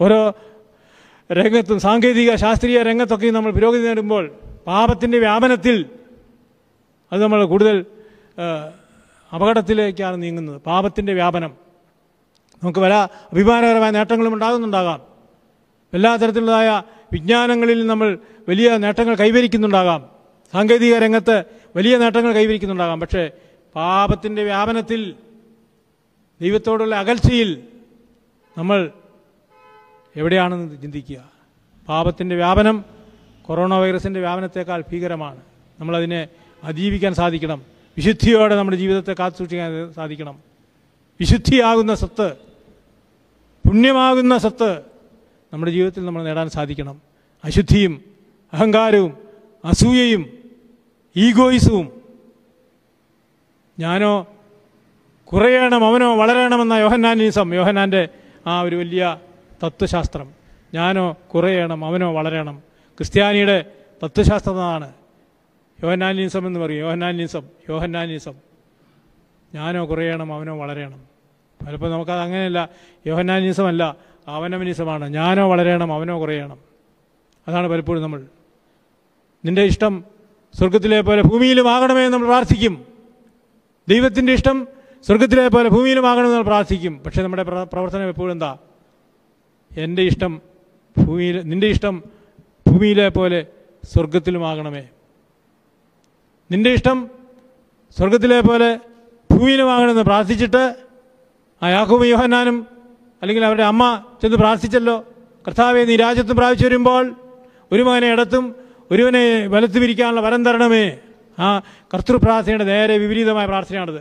[0.00, 0.34] ഓരോ
[1.32, 4.30] രംഗത്തും സാങ്കേതിക ശാസ്ത്രീയ രംഗത്തൊക്കെയും നമ്മൾ പുരോഗതി നേടുമ്പോൾ
[4.66, 5.86] പാപത്തിന്റെ വ്യാപനത്തിൽ
[7.12, 7.86] അത് നമ്മൾ കൂടുതൽ
[9.34, 10.60] അപകടത്തിലേക്കാണ് നീങ്ങുന്നത്.
[10.60, 11.52] പാപത്തിന്റെ വ്യാപനം.
[12.62, 12.94] നമുക്ക് പല
[13.32, 15.00] അഭിമാനകരമായ നേട്ടങ്ങളും ഉണ്ടാകുന്നുണ്ടാകാം.
[15.94, 16.82] എല്ലാ തരത്തിലുള്ളതായ
[17.12, 20.21] വിജ്ഞാനങ്ങളിൽ നമ്മൾ വലിയ നേട്ടങ്ങൾ കൈവരിക്കുന്നുണ്ടാകാം.
[20.52, 21.44] സാങ്കേതിക രംഗത്ത്
[21.76, 23.00] വലിയ നേട്ടങ്ങൾ കൈവരിക്കുന്നുണ്ടാകാം.
[23.00, 23.30] പക്ഷേ
[23.74, 25.14] പാപത്തിന്റെ വ്യാപനത്തിൽ
[26.40, 27.62] ദൈവത്തോടുള്ള അകൽച്ചയിൽ
[28.58, 28.90] നമ്മൾ
[30.16, 31.30] എവിടെയാണെന്ന് ചിന്തിക്കുക.
[31.88, 32.84] പാപത്തിന്റെ വ്യാപനം
[33.42, 35.40] കൊറോണ വൈറസിന്റെ വ്യാപനത്തെക്കാൾ ഭീകരമാണ്.
[35.80, 36.28] നമ്മളതിനെ
[36.64, 37.62] അതിജീവിക്കാൻ സാധിക്കണം.
[37.96, 40.38] വിശുദ്ധിയോടെ നമ്മുടെ ജീവിതത്തെ കാത്തു സൂക്ഷിക്കാൻ സാധിക്കണം.
[41.20, 42.32] വിശുദ്ധിയാകുന്ന സ്വത്ത്
[43.68, 44.80] പുണ്യമാകുന്ന സ്വത്ത്
[45.52, 47.00] നമ്മുടെ ജീവിതത്തിൽ നമ്മൾ നേടാൻ സാധിക്കണം.
[47.44, 48.04] അശുദ്ധിയും
[48.52, 49.16] അഹങ്കാരവും
[49.64, 50.41] അസൂയയും
[51.16, 52.02] ഈഗോയിസവും.
[53.78, 54.26] ഞാനോ
[55.24, 58.08] കുറയണം അവനോ വളരണമെന്ന യോഹന്നാനിസം യോഹന്നാന്റെ
[58.46, 59.18] ആ ഒരു വലിയ
[59.66, 60.32] തത്വശാസ്ത്രം.
[60.74, 62.62] ഞാനോ കുറയണം അവനോ വളരണം.
[62.98, 63.64] ക്രിസ്ത്യാനിയുടെ
[64.04, 64.92] തത്വശാസ്ത്രമാണ്
[65.84, 66.86] യോഹന്നാനീസം എന്ന് പറയും.
[66.86, 68.34] യോഹന്നാനിസം യോഹന്നാനിസം.
[69.54, 71.00] ഞാനോ കുറയണം അവനോ വളരണം.
[71.66, 72.68] പലപ്പോൾ നമുക്കത് അങ്ങനെയല്ല.
[73.06, 73.96] യോഹന്നാനിസം അല്ല
[74.26, 75.08] അവനവനിസമാണ്.
[75.08, 76.58] ഞാനോ വളരണം അവനോ കുറയണം.
[77.48, 78.26] അതാണ് പലപ്പോഴും നമ്മൾ.
[79.44, 80.04] നിന്റെ ഇഷ്ടം
[80.58, 82.74] സ്വർഗത്തിലെ പോലെ ഭൂമിയിലും ആകണമേ എന്ന് നമ്മൾ പ്രാർത്ഥിക്കും.
[83.88, 84.56] ദൈവത്തിന്റെ ഇഷ്ടം
[85.06, 87.02] സ്വർഗത്തിലെ പോലെ ഭൂമിയിലും ആകണമെന്ന് നമ്മൾ പ്രാർത്ഥിക്കും.
[87.04, 88.50] പക്ഷേ നമ്മുടെ പ്രവർത്തനം എപ്പോഴും എന്താ?
[89.70, 90.32] എന്റെ ഇഷ്ടം
[90.96, 91.94] ഭൂമിയിൽ നിന്റെ ഇഷ്ടം
[92.68, 93.46] ഭൂമിയിലെ പോലെ
[93.92, 94.84] സ്വർഗത്തിലുമാകണമേ
[96.50, 97.10] നിന്റെ ഇഷ്ടം
[97.96, 98.70] സ്വർഗത്തിലെ പോലെ
[99.30, 100.62] ഭൂമിയിലുമാകണമെന്ന് പ്രാർത്ഥിച്ചിട്ട്
[101.62, 102.56] ആ യാഹൂബ് യോഹന്നാനും
[103.22, 103.82] അല്ലെങ്കിൽ അവരുടെ അമ്മ
[104.22, 104.96] ചെന്ന് പ്രാർത്ഥിച്ചല്ലോ.
[105.46, 107.04] കർത്താവെ നീ രാജ്യത്തും പ്രാപിച്ചു വരുമ്പോൾ
[107.72, 108.44] ഒരു മകനെ ഇടത്തും
[108.92, 110.98] ഒരുവനെ വലത്തു പിരിക്കാനുള്ള വരം തരണമേ.
[111.38, 111.58] ആ
[111.94, 114.00] കർത്തൃപ്രാർത്ഥനയുടെ നേരെ വിപരീതമായ പ്രാർത്ഥനയാണത്.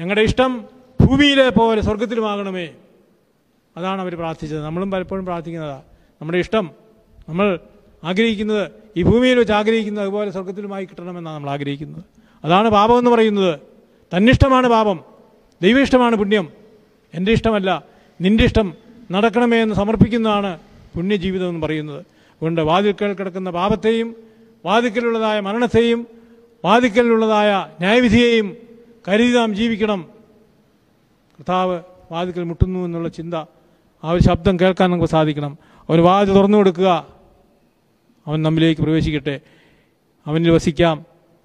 [0.00, 0.64] ഞങ്ങളുടെ ഇഷ്ടം
[1.00, 2.70] ഭൂമിയിലെ പോലെ സ്വർഗത്തിലുമാകണമേ
[3.76, 4.58] അതാണ് അവർ പ്രാർത്ഥിച്ചത്.
[4.58, 5.82] നമ്മളും പലപ്പോഴും പ്രാർത്ഥിക്കുന്നതാണ്
[6.20, 6.70] നമ്മുടെ ഇഷ്ടം
[7.28, 7.58] നമ്മൾ
[8.04, 12.04] ആഗ്രഹിക്കുന്നത് ഈ ഭൂമിയിൽ വെച്ച് ആഗ്രഹിക്കുന്നത് അതുപോലെ സ്വർഗത്തിലുമായി കിട്ടണമെന്നാണ് നമ്മൾ ആഗ്രഹിക്കുന്നത്.
[12.44, 13.60] അതാണ് പാപം എന്ന് പറയുന്നത്.
[14.16, 15.00] തന്നിഷ്ടമാണ് പാപം.
[15.62, 16.48] ദൈവ ഇഷ്ടമാണ് പുണ്യം.
[17.14, 17.82] എന്റെ ഇഷ്ടമല്ല.
[18.20, 18.74] നിന്റെ ഇഷ്ടം
[19.10, 20.58] നടക്കണമേ എന്ന് സമർപ്പിക്കുന്നതാണ്
[20.96, 22.17] പുണ്യജീവിതം എന്ന് പറയുന്നത്.
[22.38, 24.16] അതുകൊണ്ട് വാതിൽക്കൽ കിടക്കുന്ന പാപത്തെയും
[24.64, 26.06] വാതിക്കലുള്ളതായ മരണത്തെയും
[26.64, 28.56] വാതിക്കലിലുള്ളതായ ന്യായവിധിയെയും
[29.08, 30.08] കരുതി നാം ജീവിക്കണം.
[31.38, 31.80] കർത്താവ്
[32.12, 33.34] വാതിക്കൽ മുട്ടുന്നു എന്നുള്ള ചിന്ത
[34.04, 35.58] ആ ഒരു ശബ്ദം കേൾക്കാൻ നമുക്ക് സാധിക്കണം.
[35.88, 37.06] അവൻ വാതിൽ തുറന്നു കൊടുക്കുക.
[38.26, 39.40] അവൻ നമ്മിലേക്ക് പ്രവേശിക്കട്ടെ.
[40.26, 41.04] അവനിൽ വസിക്കാം.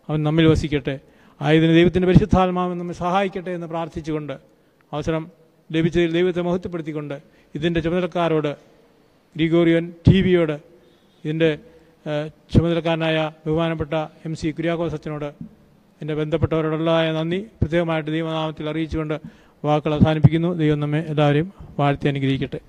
[0.09, 0.99] അവൻ നമ്മിൽ വസിക്കട്ടെ.
[1.41, 4.33] ആയതിന് ദൈവത്തിന്റെ പരിശുദ്ധാത്മാവൻ നമ്മെ സഹായിക്കട്ടെ എന്ന് പ്രാർത്ഥിച്ചുകൊണ്ട്
[4.93, 5.31] അവസരം
[5.73, 7.21] ലഭിച്ചതിൽ ദൈവത്തെ മഹത്വപ്പെടുത്തിക്കൊണ്ട്
[7.55, 8.47] ഇതിന്റെ ചുമതലക്കാരോട്
[9.35, 10.72] ഗ്രിഗോറിയൻ ടി വിയോട്
[11.25, 11.57] ഇതിന്റെ
[12.53, 13.93] ചുമതലക്കാരനായ ബഹുമാനപ്പെട്ട
[14.25, 15.29] എം സി കുര്യാക്കോസ് അച്ഛനോട്
[16.01, 17.39] എന്റെ ബന്ധപ്പെട്ടവരോടുള്ളതായ നന്ദി.
[17.61, 19.17] പ്രത്യേകമായിട്ട് ദൈവനാമത്തിൽ അറിയിച്ചുകൊണ്ട്
[19.65, 20.53] വാക്കുകൾ അവസാനിപ്പിക്കുന്നു.
[20.53, 22.59] ദൈവം നമ്മെ എല്ലാവരെയും വാഴ്ത്തി അനുഗ്രഹിക്കട്ടെ.